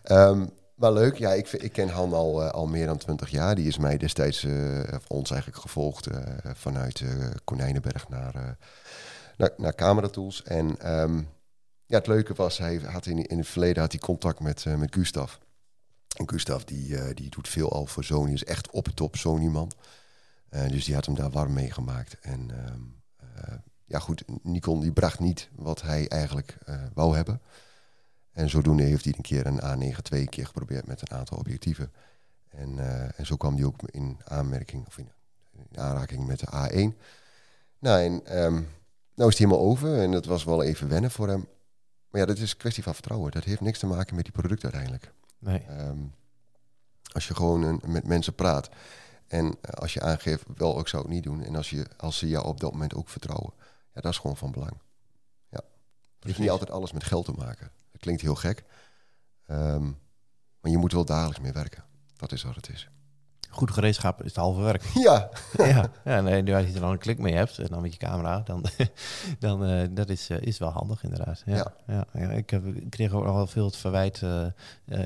Ehm, 0.03 0.47
maar 0.83 0.93
leuk, 0.93 1.17
ja, 1.19 1.33
ik, 1.33 1.49
ik 1.53 1.73
ken 1.73 1.89
Han 1.89 2.13
al, 2.13 2.43
eh, 2.43 2.51
al 2.51 2.67
meer 2.67 2.87
dan 2.87 2.99
twintig 2.99 3.31
jaar. 3.31 3.55
Die 3.55 3.67
is 3.67 3.79
mij 3.79 3.97
destijds, 3.97 4.45
eh, 4.45 4.81
of 4.95 5.05
ons 5.09 5.31
eigenlijk 5.31 5.61
gevolgd, 5.61 6.07
eh, 6.07 6.21
vanuit 6.55 7.01
eh, 7.01 7.09
Konijnenberg 7.45 8.09
naar, 8.09 8.35
eh 8.35 8.51
naar, 9.37 9.51
naar 9.57 9.75
Camera 9.75 10.09
Tools. 10.09 10.43
En 10.43 10.79
ehm, 10.79 11.17
ja, 11.87 11.99
het 11.99 12.07
leuke 12.07 12.35
was, 12.35 12.59
hij 12.59 12.77
had 12.77 13.07
in, 13.07 13.27
in 13.27 13.39
het 13.39 13.47
verleden 13.47 13.83
had 13.83 13.93
hij 13.93 14.01
contact 14.01 14.41
met, 14.41 14.67
eh, 14.67 14.75
met 14.75 14.95
Gustav. 14.95 15.35
En 16.17 16.29
Gustav 16.29 16.63
die, 16.63 16.97
eh, 16.97 17.15
die 17.15 17.31
doet 17.31 17.49
veel 17.49 17.73
al 17.73 17.87
voor 17.87 18.05
Sony, 18.05 18.33
is 18.33 18.45
echt 18.45 18.71
op 18.71 18.87
top 18.87 19.17
Sony-man. 19.17 19.73
Eh, 20.49 20.69
dus 20.69 20.85
die 20.85 20.95
had 20.95 21.07
hem 21.07 21.15
daar 21.15 21.31
warm 21.31 21.53
mee 21.53 21.71
gemaakt. 21.71 22.17
En 22.21 22.51
ehm, 22.51 22.81
eh, 23.17 23.55
ja 23.85 23.99
goed, 23.99 24.25
Nikon 24.43 24.81
die 24.81 24.93
bracht 24.93 25.21
niet 25.21 25.49
wat 25.53 25.83
hij 25.83 26.09
eigenlijk 26.09 26.57
eh, 26.65 26.77
wou 26.95 27.17
hebben. 27.17 27.41
En 28.33 28.51
zodoende 28.51 28.83
heeft 28.83 29.05
hij 29.05 29.15
een 29.17 29.23
keer 29.23 29.47
een 29.47 29.93
A9 29.95 30.03
twee 30.03 30.29
keer 30.29 30.47
geprobeerd 30.47 30.87
met 30.87 31.01
een 31.01 31.17
aantal 31.17 31.39
objectieven. 31.39 31.93
En, 32.49 32.79
eh, 32.79 33.19
en 33.19 33.27
zo 33.27 33.37
kwam 33.37 33.55
hij 33.55 33.65
ook 33.65 33.83
in 33.91 34.21
aanmerking 34.25 34.87
of 34.87 34.99
in, 34.99 35.11
in 35.71 35.79
aanraking 35.81 36.27
met 36.27 36.39
de 36.39 36.47
A1. 36.47 36.97
Nou, 37.79 38.01
en 38.03 38.27
ehm, 38.27 38.53
nou 39.15 39.31
is 39.31 39.39
hij 39.39 39.47
helemaal 39.47 39.67
over 39.71 40.01
en 40.01 40.11
dat 40.11 40.25
was 40.25 40.45
wel 40.45 40.63
even 40.63 40.89
wennen 40.89 41.11
voor 41.11 41.29
hem. 41.29 41.49
Maar 42.11 42.21
ja, 42.21 42.27
dat 42.27 42.39
is 42.39 42.51
een 42.51 42.57
kwestie 42.57 42.83
van 42.83 42.95
vertrouwen. 42.95 43.31
Dat 43.31 43.45
heeft 43.45 43.61
niks 43.61 43.79
te 43.79 43.87
maken 43.87 44.15
met 44.15 44.25
die 44.25 44.33
producten 44.33 44.73
uiteindelijk. 44.73 45.13
Nee. 45.39 45.59
Ehm, 45.69 45.99
als 47.13 47.29
je 47.29 47.35
gewoon 47.35 47.63
een- 47.63 47.81
met 47.87 48.07
mensen 48.07 48.35
praat 48.35 48.69
en 49.27 49.55
eh, 49.61 49.71
als 49.73 49.95
je 49.95 50.01
aangeeft, 50.01 50.45
wel, 50.57 50.79
ik 50.81 50.89
zou 50.89 51.03
het 51.03 51.13
niet 51.13 51.23
doen. 51.23 51.43
En 51.45 51.57
als, 51.57 51.71
je, 51.71 51.87
als 51.97 52.19
ze 52.19 52.29
jou 52.29 52.47
op 52.47 52.61
dat 52.61 52.73
moment 52.73 52.95
ook 52.95 53.09
vertrouwen, 53.09 53.53
ja, 53.95 54.01
dat 54.01 54.13
is 54.13 54.19
gewoon 54.19 54.37
van 54.37 54.51
belang. 54.53 54.73
Ja. 55.49 55.61
Het 56.17 56.25
heeft 56.25 56.39
niet 56.39 56.51
altijd 56.51 56.71
alles 56.71 56.93
met 56.93 57.05
geld 57.05 57.25
te 57.25 57.33
maken. 57.33 57.71
Klinkt 58.03 58.23
heel 58.23 58.35
gek. 58.35 58.65
Ehm, 59.47 59.85
maar 60.61 60.71
je 60.71 60.79
moet 60.79 60.93
wel 60.93 61.05
dagelijks 61.05 61.41
mee 61.41 61.53
werken. 61.53 61.85
Dat 62.17 62.33
is 62.33 62.43
wat 62.43 62.55
het 62.55 62.69
is. 62.69 62.89
Goed 63.51 63.71
gereedschap 63.71 64.21
is 64.21 64.27
het 64.27 64.37
halve 64.37 64.61
werk. 64.61 64.83
Ja, 65.09 65.31
ja, 65.57 65.91
ja 66.05 66.21
nee, 66.21 66.55
als 66.55 66.67
je 66.67 66.73
er 66.73 66.81
dan 66.81 66.91
een 66.91 66.99
klik 66.99 67.19
mee 67.19 67.35
hebt 67.35 67.59
en 67.59 67.67
dan 67.67 67.83
met 67.83 67.93
je 67.93 67.99
camera, 67.99 68.41
dan, 68.41 68.65
dan 69.39 69.65
eh, 69.65 69.89
dat 69.91 70.09
is, 70.09 70.31
eh, 70.31 70.41
is 70.41 70.59
wel 70.59 70.69
handig 70.71 71.03
inderdaad. 71.03 71.43
Ja, 71.47 71.55
ja. 71.57 71.75
Ja. 71.87 72.07
ja, 72.13 72.31
ik, 72.31 72.51
heb, 72.51 72.67
ik 72.67 72.91
kreeg 72.91 73.13
ook 73.13 73.25
wel 73.25 73.47
veel 73.47 73.65
het 73.65 73.77
verwijt, 73.77 74.23
eh, 74.23 74.45
eh, 74.45 74.53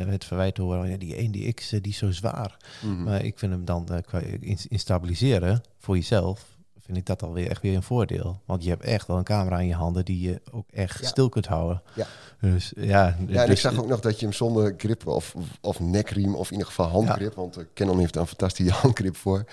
het 0.09 0.25
verwijt 0.25 0.55
te 0.55 0.63
horen, 0.63 0.99
die 0.99 1.15
1DX 1.15 1.73
eh, 1.73 1.83
die 1.83 1.93
is 1.93 1.99
zo 1.99 2.11
zwaar. 2.11 2.57
Mhm. 2.83 3.03
Maar 3.03 3.25
ik 3.25 3.39
vind 3.39 3.53
hem 3.53 3.65
dan 3.65 3.89
eh, 3.89 4.03
qua 4.03 4.19
in, 4.19 4.59
in 4.69 4.79
stabiliseren 4.79 5.61
voor 5.79 5.97
jezelf, 5.97 6.56
vind 6.87 6.99
ik 6.99 7.07
dat 7.07 7.23
alweer 7.23 7.51
echt 7.51 7.63
weer 7.63 7.77
een 7.77 7.83
voordeel. 7.83 8.41
Want 8.45 8.63
je 8.65 8.69
hebt 8.69 8.85
echt 8.85 9.07
wel 9.07 9.17
een 9.17 9.25
camera 9.25 9.59
in 9.59 9.67
je 9.67 9.75
handen 9.75 10.05
die 10.05 10.21
je 10.21 10.41
ook 10.53 10.71
echt 10.71 11.01
Ja. 11.01 11.07
stil 11.07 11.29
kunt 11.29 11.47
houden. 11.47 11.83
Ja. 11.95 12.07
Dus 12.41 12.73
ja. 12.77 13.17
Ja, 13.27 13.37
en 13.37 13.43
ik 13.43 13.47
dus- 13.47 13.61
zag 13.61 13.79
ook 13.79 13.89
nog 13.89 14.01
dat 14.01 14.21
je 14.21 14.27
hem 14.27 14.35
zonder 14.35 14.75
grip 14.77 15.07
of, 15.07 15.35
of 15.61 15.81
nekriem, 15.81 16.35
of 16.35 16.47
in 16.47 16.53
ieder 16.53 16.67
geval 16.67 16.89
handgrip, 16.89 17.35
want 17.35 17.59
uh, 17.59 17.65
Canon 17.75 17.99
heeft 17.99 18.13
daar 18.13 18.23
een 18.23 18.29
fantastische 18.29 18.73
handgrip 18.83 19.17
voor, 19.17 19.45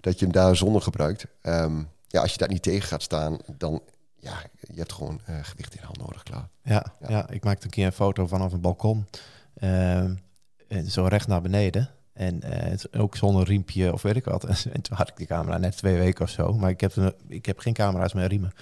dat 0.00 0.18
je 0.18 0.24
hem 0.24 0.34
daar 0.34 0.56
zonder 0.56 0.82
gebruikt. 0.82 1.26
Ehm, 1.40 1.82
ja, 2.06 2.20
als 2.20 2.32
je 2.32 2.38
dat 2.38 2.48
niet 2.48 2.62
tegen 2.62 2.88
gaat 2.88 3.02
staan, 3.02 3.38
dan 3.56 3.82
ja, 4.20 4.34
je 4.60 4.78
hebt 4.78 4.92
gewoon 4.92 5.20
eh, 5.24 5.34
gewicht 5.42 5.74
in 5.74 5.80
de 5.80 5.86
hand 5.86 5.98
nodig, 5.98 6.22
klaar. 6.22 6.48
Ja, 6.62 6.86
ja. 7.00 7.08
Ja. 7.08 7.28
ik 7.30 7.44
maakte 7.44 7.64
een 7.64 7.70
keer 7.70 7.86
een 7.86 7.92
foto 7.92 8.26
vanaf 8.26 8.52
een 8.52 8.60
balkon. 8.60 9.06
En 9.54 10.90
zo 10.90 11.04
recht 11.04 11.26
naar 11.26 11.40
beneden. 11.42 11.90
En 12.12 12.42
eh, 12.42 12.70
het- 12.70 12.96
ook 12.98 13.16
zonder 13.16 13.44
riempje 13.46 13.92
of 13.92 14.02
weet 14.02 14.16
ik 14.16 14.24
wat. 14.24 14.44
En 14.72 14.82
toen 14.82 14.96
had 14.96 15.08
ik 15.08 15.16
die 15.16 15.26
camera 15.26 15.58
net 15.58 15.76
twee 15.76 15.98
weken 15.98 16.24
of 16.24 16.30
zo. 16.30 16.52
Maar 16.52 16.70
ik 16.70 16.80
heb, 16.80 16.96
een- 16.96 17.14
ik 17.28 17.46
heb 17.46 17.58
geen 17.58 17.72
camera's 17.72 18.12
met 18.12 18.30
riemen. 18.30 18.52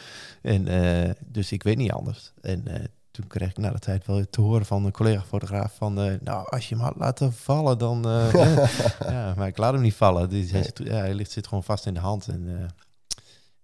En, 0.42 0.68
eh, 0.68 1.10
dus 1.26 1.52
ik 1.52 1.62
weet 1.62 1.76
niet 1.76 1.92
anders. 1.92 2.32
En 2.40 2.66
eh, 2.68 2.84
toen 3.10 3.26
kreeg 3.26 3.50
ik 3.50 3.56
na 3.58 3.70
de 3.70 3.78
tijd 3.78 4.06
wel 4.06 4.24
te 4.30 4.40
horen 4.40 4.66
van 4.66 4.84
een 4.84 4.92
collega-fotograaf 4.92 5.74
van... 5.76 5.94
nou, 5.94 6.46
als 6.48 6.68
je 6.68 6.74
hem 6.74 6.84
had 6.84 6.96
laten 6.96 7.32
vallen, 7.32 7.78
dan... 7.78 8.02
ja, 9.00 9.34
maar 9.36 9.46
ik 9.48 9.56
laat 9.56 9.72
hem 9.72 9.82
niet 9.82 9.94
vallen. 9.94 10.28
Dus 10.30 10.50
hij, 10.50 10.62
zit, 10.62 10.80
ja, 10.84 10.94
hij 10.96 11.14
ligt, 11.14 11.30
zit 11.30 11.46
gewoon 11.46 11.64
vast 11.64 11.86
in 11.86 11.94
de 11.94 12.00
hand. 12.00 12.28
En 12.28 12.68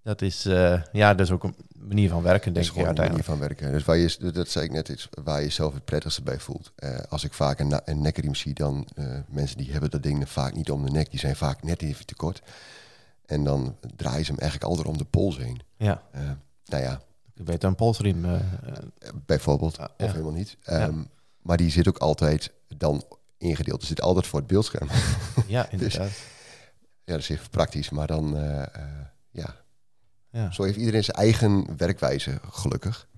dat 0.06 0.22
is... 0.22 0.44
eh, 0.46 0.82
ja, 0.92 1.14
dat 1.14 1.26
is 1.26 1.32
ook 1.32 1.44
een 1.44 1.54
manier 1.78 2.08
van 2.08 2.22
werken, 2.22 2.44
Dat 2.44 2.54
denk 2.54 2.66
is 2.66 2.70
ik 2.72 2.78
gewoon 2.80 2.98
een 3.04 3.08
manier 3.10 3.24
van 3.24 3.38
werken. 3.38 3.72
Dus 3.72 3.84
waar 3.84 3.96
je, 3.96 4.30
dat 4.32 4.48
zei 4.48 4.64
ik 4.64 4.72
net, 4.72 4.88
iets 4.88 5.08
waar 5.24 5.38
je 5.38 5.44
jezelf 5.44 5.74
het 5.74 5.84
prettigste 5.84 6.22
bij 6.22 6.38
voelt. 6.40 6.72
Eh, 6.76 6.98
als 7.08 7.24
ik 7.24 7.32
vaak 7.32 7.58
een, 7.58 7.80
een 7.84 8.00
nekriem 8.00 8.34
zie, 8.34 8.54
dan 8.54 8.88
eh, 8.94 9.18
mensen 9.28 9.56
die 9.56 9.72
hebben 9.72 9.90
dat 9.90 10.02
ding 10.02 10.28
vaak 10.28 10.54
niet 10.54 10.70
om 10.70 10.84
de 10.84 10.90
nek. 10.90 11.10
Die 11.10 11.18
zijn 11.20 11.36
vaak 11.36 11.62
net 11.62 11.82
even 11.82 12.06
te 12.06 12.14
kort. 12.14 12.42
En 13.26 13.44
dan 13.44 13.76
draaien 13.96 14.24
ze 14.24 14.30
hem 14.30 14.40
eigenlijk 14.40 14.70
altijd 14.70 14.88
om 14.88 14.98
de 14.98 15.04
pols 15.04 15.36
heen. 15.38 15.60
Ja, 15.76 16.02
nou 16.64 16.82
ja, 16.82 17.00
weet 17.34 17.64
een 17.64 17.74
polsriem... 17.74 18.24
bijvoorbeeld, 19.26 19.78
of 19.78 19.88
ja. 19.96 20.10
helemaal 20.10 20.32
niet. 20.32 20.56
Ja. 20.62 20.80
Ehm, 20.80 21.02
Maar 21.42 21.56
die 21.56 21.70
zit 21.70 21.88
ook 21.88 21.98
altijd 21.98 22.52
dan 22.76 23.04
ingedeeld. 23.38 23.80
Er 23.80 23.86
zit 23.86 24.00
altijd 24.00 24.26
voor 24.26 24.38
het 24.38 24.48
beeldscherm. 24.48 24.88
Ja, 25.46 25.68
inderdaad. 25.70 26.10
ja, 27.04 27.12
dat 27.12 27.18
is 27.18 27.28
even 27.28 27.50
praktisch. 27.50 27.90
Maar 27.90 28.06
dan, 28.06 28.36
ja, 29.30 29.54
Zo 30.50 30.62
heeft 30.62 30.76
iedereen 30.78 31.04
zijn 31.04 31.16
eigen 31.16 31.76
werkwijze, 31.76 32.40
gelukkig. 32.50 33.08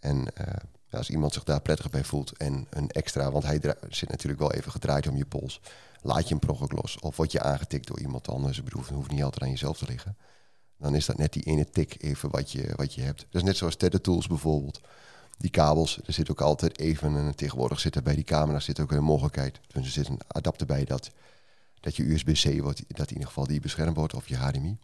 En 0.00 0.36
eh, 0.36 0.54
als 0.90 1.10
iemand 1.10 1.32
zich 1.32 1.44
daar 1.44 1.60
prettig 1.60 1.90
bij 1.90 2.04
voelt 2.04 2.36
en 2.36 2.66
een 2.70 2.90
extra, 2.90 3.30
want 3.30 3.44
hij 3.44 3.60
zit 3.88 4.08
natuurlijk 4.08 4.40
wel 4.40 4.52
even 4.52 4.72
gedraaid 4.72 5.08
om 5.08 5.16
je 5.16 5.24
pols, 5.24 5.60
laat 6.02 6.28
je 6.28 6.36
per 6.36 6.50
ongeluk 6.50 6.72
los. 6.72 6.98
Of 6.98 7.16
word 7.16 7.32
je 7.32 7.42
aangetikt 7.42 7.86
door 7.86 8.00
iemand 8.00 8.28
anders. 8.28 8.58
Ik 8.58 8.64
bedoel, 8.64 8.82
hoeft 8.92 9.10
niet 9.10 9.22
altijd 9.22 9.42
aan 9.42 9.50
jezelf 9.50 9.78
te 9.78 9.86
liggen. 9.86 10.16
Dan 10.78 10.94
is 10.94 11.06
dat 11.06 11.18
net 11.18 11.32
die 11.32 11.42
ene 11.42 11.70
tik 11.70 12.02
even 12.02 12.30
wat 12.30 12.52
je, 12.52 12.72
wat 12.76 12.94
je 12.94 13.02
hebt. 13.02 13.18
Dat 13.18 13.42
is 13.42 13.48
net 13.48 13.56
zoals 13.56 13.76
Tether 13.76 14.00
Tools 14.00 14.26
bijvoorbeeld. 14.26 14.80
Die 15.38 15.50
kabels, 15.50 16.00
er 16.06 16.12
zit 16.12 16.30
ook 16.30 16.40
altijd 16.40 16.78
even, 16.78 17.16
en 17.16 17.34
tegenwoordig 17.34 17.80
zit 17.80 17.94
er 17.94 18.02
bij 18.02 18.14
die 18.14 18.24
camera 18.24 18.60
zit 18.60 18.80
ook 18.80 18.92
een 18.92 19.02
mogelijkheid. 19.02 19.60
Dus 19.66 19.84
er 19.84 19.90
zit 19.90 20.08
een 20.08 20.20
adapter 20.26 20.66
bij 20.66 20.84
dat, 20.84 21.10
dat 21.80 21.96
je 21.96 22.12
USB-C 22.12 22.60
wordt, 22.62 22.82
dat 22.88 23.06
in 23.08 23.12
ieder 23.12 23.26
geval 23.26 23.46
die 23.46 23.60
beschermd 23.60 23.96
wordt, 23.96 24.14
of 24.14 24.28
je 24.28 24.36
HDMI. 24.36 24.78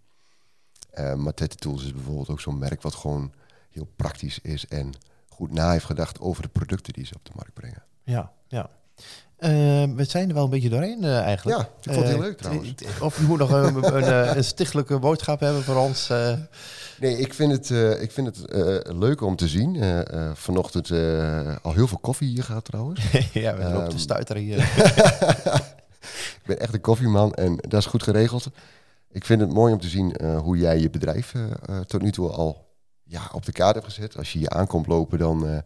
Eh, 0.97 1.15
maar 1.15 1.33
Tools 1.35 1.85
is 1.85 1.93
bijvoorbeeld 1.93 2.29
ook 2.29 2.41
zo'n 2.41 2.59
merk 2.59 2.83
wat 2.83 2.95
gewoon 2.95 3.33
heel 3.71 3.89
praktisch 3.97 4.39
is 4.43 4.67
en 4.69 4.93
goed 5.29 5.53
na 5.53 5.71
heeft 5.71 5.85
gedacht 5.85 6.21
over 6.21 6.43
de 6.43 6.49
producten 6.49 6.93
die 6.93 7.07
ze 7.07 7.15
op 7.15 7.25
de 7.25 7.31
markt 7.35 7.55
brengen. 7.55 7.83
Ja, 8.05 8.33
ja. 8.49 8.71
Eh, 9.37 9.51
we 9.95 10.05
zijn 10.05 10.29
er 10.29 10.35
wel 10.35 10.45
een 10.45 10.51
beetje 10.51 10.69
doorheen 10.69 11.05
eh, 11.05 11.21
eigenlijk. 11.21 11.59
Ja, 11.59 11.65
ik 11.65 11.93
vond 11.93 11.97
het 11.97 12.07
heel 12.07 12.21
leuk 12.21 12.39
trouwens. 12.39 12.75
Of 13.01 13.19
je 13.19 13.25
moet 13.25 13.39
nog 13.39 13.51
een, 13.51 13.75
een, 13.95 14.37
een 14.37 14.45
stichtelijke 14.45 14.99
boodschap 14.99 15.41
hebben 15.41 15.63
voor 15.63 15.77
ons. 15.77 16.09
Nee, 17.01 17.19
ik 17.19 17.35
vind 17.35 17.53
het, 17.53 18.01
ik 18.01 18.13
vind 18.13 18.27
het 18.27 18.53
leuk 18.93 19.21
om 19.21 19.37
te 19.37 19.49
zien. 19.49 20.05
Vanochtend 20.35 20.91
al 21.63 21.73
heel 21.73 21.87
veel 21.89 21.99
koffie 22.01 22.29
hier 22.29 22.45
gaat 22.45 22.65
trouwens. 22.65 23.11
ja, 23.33 23.57
we 23.57 23.65
op 23.67 23.73
de 23.73 23.79
Ehm. 23.81 23.99
stuiter 23.99 24.37
hier. 24.37 24.59
ik 26.41 26.43
ben 26.47 26.61
echt 26.61 26.75
een 26.75 26.81
koffieman 26.81 27.33
en 27.35 27.57
dat 27.57 27.81
is 27.81 27.87
goed 27.87 28.03
geregeld. 28.03 28.51
Ik 29.09 29.25
vind 29.25 29.41
het 29.41 29.53
mooi 29.53 29.73
om 29.73 29.81
te 29.81 29.89
zien 29.89 30.17
eh, 30.17 30.39
hoe 30.39 30.57
jij 30.57 30.79
je 30.79 30.91
bedrijf 30.91 31.35
eh, 31.35 31.51
eh, 31.51 31.81
tot 31.81 32.03
nu 32.03 32.13
toe 32.13 32.31
al 32.31 32.67
ja, 33.03 33.31
op 33.33 33.45
de 33.45 33.53
kaart 33.53 33.75
hebt 33.75 33.87
gezet. 33.87 34.17
Als 34.17 34.33
je 34.33 34.39
hier 34.39 34.51
aankomt 34.51 34.87
lopen, 34.87 35.19
dan, 35.19 35.47
eh, 35.47 35.59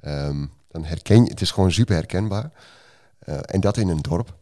ehm, 0.00 0.46
dan 0.68 0.84
herken 0.84 1.24
je... 1.24 1.30
Het 1.30 1.40
is 1.40 1.50
gewoon 1.50 1.72
super 1.72 1.94
herkenbaar. 1.94 2.50
En 3.24 3.60
dat 3.60 3.76
in 3.76 3.88
een 3.88 4.02
dorp. 4.02 4.36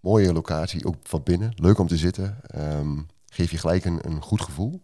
Mooie 0.00 0.32
locatie, 0.32 0.86
ook 0.86 0.96
van 1.02 1.22
binnen. 1.22 1.52
Leuk 1.54 1.78
om 1.78 1.86
te 1.86 1.96
zitten. 1.96 2.38
Ehm, 2.46 2.98
geef 3.26 3.50
je 3.50 3.58
gelijk 3.58 3.84
een, 3.84 3.98
een 4.02 4.22
goed 4.22 4.42
gevoel. 4.42 4.80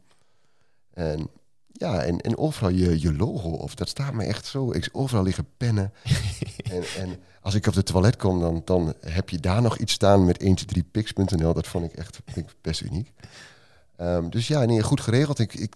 En 0.91 1.31
ja, 1.77 2.03
en, 2.03 2.19
en 2.21 2.37
overal 2.39 2.71
je, 2.71 3.01
je 3.01 3.15
logo 3.17 3.49
of 3.49 3.75
dat 3.75 3.89
staat 3.89 4.13
me 4.13 4.25
echt 4.25 4.47
zo. 4.47 4.73
Ik, 4.73 4.89
overal 4.93 5.23
liggen 5.23 5.47
pennen. 5.57 5.93
en, 6.73 6.83
en 6.99 7.19
als 7.41 7.55
ik 7.55 7.67
op 7.67 7.75
het 7.75 7.87
toilet 7.87 8.17
kom, 8.17 8.41
dan, 8.41 8.63
dan 8.65 8.95
heb 9.01 9.29
je 9.29 9.39
daar 9.39 9.63
nog 9.63 9.79
iets 9.79 9.93
staan 9.93 10.25
met 10.25 10.45
123pix.nl. 10.45 11.53
Dat 11.55 11.67
vond 11.67 11.85
ik 11.85 11.93
echt 11.93 12.19
vind 12.27 12.49
ik 12.51 12.55
best 12.61 12.81
uniek. 12.81 13.13
Ehm, 13.97 14.29
dus 14.29 14.49
ja, 14.49 14.65
nee, 14.65 14.83
goed 14.83 15.01
geregeld. 15.01 15.39
Ik, 15.39 15.55
ik, 15.55 15.75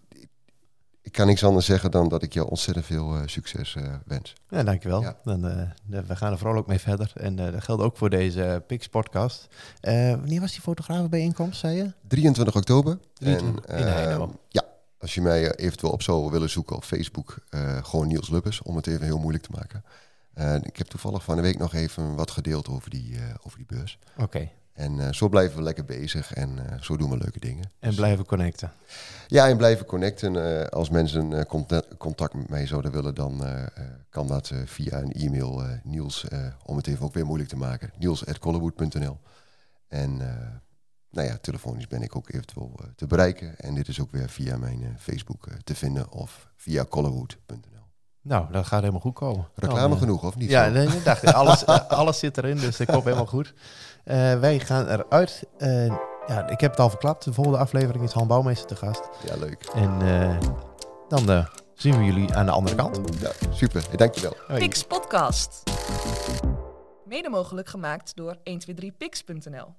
ik 1.02 1.12
kan 1.12 1.26
niks 1.26 1.44
anders 1.44 1.66
zeggen 1.66 1.90
dan 1.90 2.08
dat 2.08 2.22
ik 2.22 2.32
je 2.32 2.46
ontzettend 2.46 2.86
veel 2.86 3.14
eh, 3.14 3.22
succes 3.26 3.74
eh, 3.74 3.94
wens. 4.06 4.32
Ja, 4.48 4.62
dankjewel. 4.62 5.00
Ja. 5.02 5.16
Dan, 5.24 5.48
eh, 5.48 5.70
de- 5.84 6.04
we 6.04 6.16
gaan 6.16 6.32
er 6.32 6.38
vooral 6.38 6.56
ook 6.56 6.66
mee 6.66 6.78
verder. 6.78 7.12
En 7.14 7.36
dat 7.36 7.64
geldt 7.64 7.82
ook 7.82 7.96
voor 7.96 8.10
deze 8.10 8.62
Pix 8.66 8.88
podcast. 8.88 9.46
Wanneer 9.80 10.40
was 10.40 10.52
die 10.52 10.60
fotografenbijeenkomst, 10.60 11.58
zei 11.60 11.76
je? 11.76 11.92
23 12.08 12.56
oktober. 12.56 12.98
23 13.14 13.64
in 13.66 13.74
eh, 13.76 13.94
Heineken. 13.94 14.30
Ja, 14.48 14.64
als 14.98 15.14
je 15.14 15.20
mij 15.20 15.50
eh, 15.50 15.64
eventueel 15.64 15.92
op 15.92 16.02
zou 16.02 16.30
willen 16.30 16.50
zoeken 16.50 16.76
op 16.76 16.84
Facebook, 16.84 17.36
eh, 17.50 17.84
gewoon 17.84 18.06
Niels 18.06 18.28
Lubbers, 18.30 18.62
om 18.62 18.76
het 18.76 18.86
even 18.86 19.04
heel 19.04 19.18
moeilijk 19.18 19.44
te 19.44 19.52
maken. 19.52 19.84
Eh, 20.34 20.54
ik 20.54 20.76
heb 20.76 20.86
toevallig 20.86 21.24
van 21.24 21.36
de 21.36 21.42
week 21.42 21.58
nog 21.58 21.74
even 21.74 22.14
wat 22.14 22.30
gedeeld 22.30 22.68
over 22.68 22.90
die, 22.90 23.16
eh, 23.16 23.22
over 23.42 23.58
die 23.58 23.66
beurs. 23.66 23.98
Oké. 24.18 24.48
En 24.72 25.14
zo 25.14 25.28
blijven 25.28 25.56
we 25.56 25.62
lekker 25.62 25.84
bezig 25.84 26.34
en 26.34 26.58
zo 26.80 26.96
doen 26.96 27.10
we 27.10 27.16
leuke 27.16 27.40
dingen. 27.40 27.64
En 27.78 27.88
Dus, 27.88 27.96
blijven 27.96 28.26
connecten. 28.26 28.72
Ja, 29.26 29.48
en 29.48 29.56
blijven 29.56 29.86
connecten. 29.86 30.70
Als 30.70 30.90
mensen 30.90 31.46
contact, 31.98 32.34
met 32.34 32.48
mij 32.48 32.66
zouden 32.66 32.92
willen, 32.92 33.14
dan 33.14 33.42
kan 34.10 34.26
dat 34.26 34.52
via 34.64 35.00
een 35.00 35.12
e-mail 35.12 35.62
Niels, 35.82 36.26
om 36.64 36.76
het 36.76 36.86
even 36.86 37.04
ook 37.04 37.14
weer 37.14 37.26
moeilijk 37.26 37.50
te 37.50 37.56
maken, 37.56 37.92
niels.collewood.nl. 37.98 39.18
En 39.88 40.20
nou 41.10 41.26
ja, 41.28 41.36
telefonisch 41.40 41.86
ben 41.86 42.02
ik 42.02 42.16
ook 42.16 42.32
eventueel 42.32 42.72
eh, 42.80 42.86
te 42.96 43.06
bereiken. 43.06 43.58
En 43.58 43.74
dit 43.74 43.88
is 43.88 44.00
ook 44.00 44.10
weer 44.10 44.28
via 44.28 44.56
mijn 44.56 44.82
eh, 44.82 44.88
Facebook 44.98 45.46
eh, 45.46 45.54
te 45.64 45.74
vinden 45.74 46.10
of 46.10 46.48
via 46.56 46.84
collewood.nl. 46.84 47.66
Nou, 48.22 48.52
dat 48.52 48.66
gaat 48.66 48.80
helemaal 48.80 49.00
goed 49.00 49.14
komen. 49.14 49.48
Reclame 49.54 49.94
eh, 49.94 50.00
genoeg, 50.00 50.24
of 50.24 50.36
niet? 50.36 50.50
Ja, 50.50 50.68
nee, 50.68 50.86
ik 50.86 51.04
dacht, 51.04 51.32
alles, 51.32 51.66
alles 51.88 52.18
zit 52.18 52.38
erin, 52.38 52.56
dus 52.56 52.76
dat 52.76 52.86
komt 52.86 53.04
helemaal 53.04 53.26
goed. 53.26 53.54
Eh, 54.04 54.40
wij 54.40 54.58
gaan 54.58 54.88
eruit. 54.88 55.44
Eh, 55.58 55.86
ja, 56.26 56.48
ik 56.48 56.60
heb 56.60 56.70
het 56.70 56.80
al 56.80 56.88
verklapt. 56.90 57.24
De 57.24 57.32
volgende 57.32 57.58
aflevering 57.58 58.04
is 58.04 58.12
Han 58.12 58.26
Bouwmeester 58.26 58.66
te 58.66 58.76
gast. 58.76 59.08
ja 59.24 59.36
leuk. 59.36 59.70
En 59.74 60.00
eh, 60.02 60.38
dan 61.08 61.46
zien 61.74 61.98
we 61.98 62.04
jullie 62.04 62.34
aan 62.34 62.46
de 62.46 62.52
andere 62.52 62.76
kant. 62.76 63.00
Ja, 63.20 63.30
super. 63.52 63.84
Dankjewel. 63.96 64.36
Pix 64.54 64.84
Podcast. 64.84 65.62
Mede 67.04 67.28
mogelijk 67.28 67.68
gemaakt 67.68 68.16
door 68.16 68.36
123pix.nl. 68.36 69.74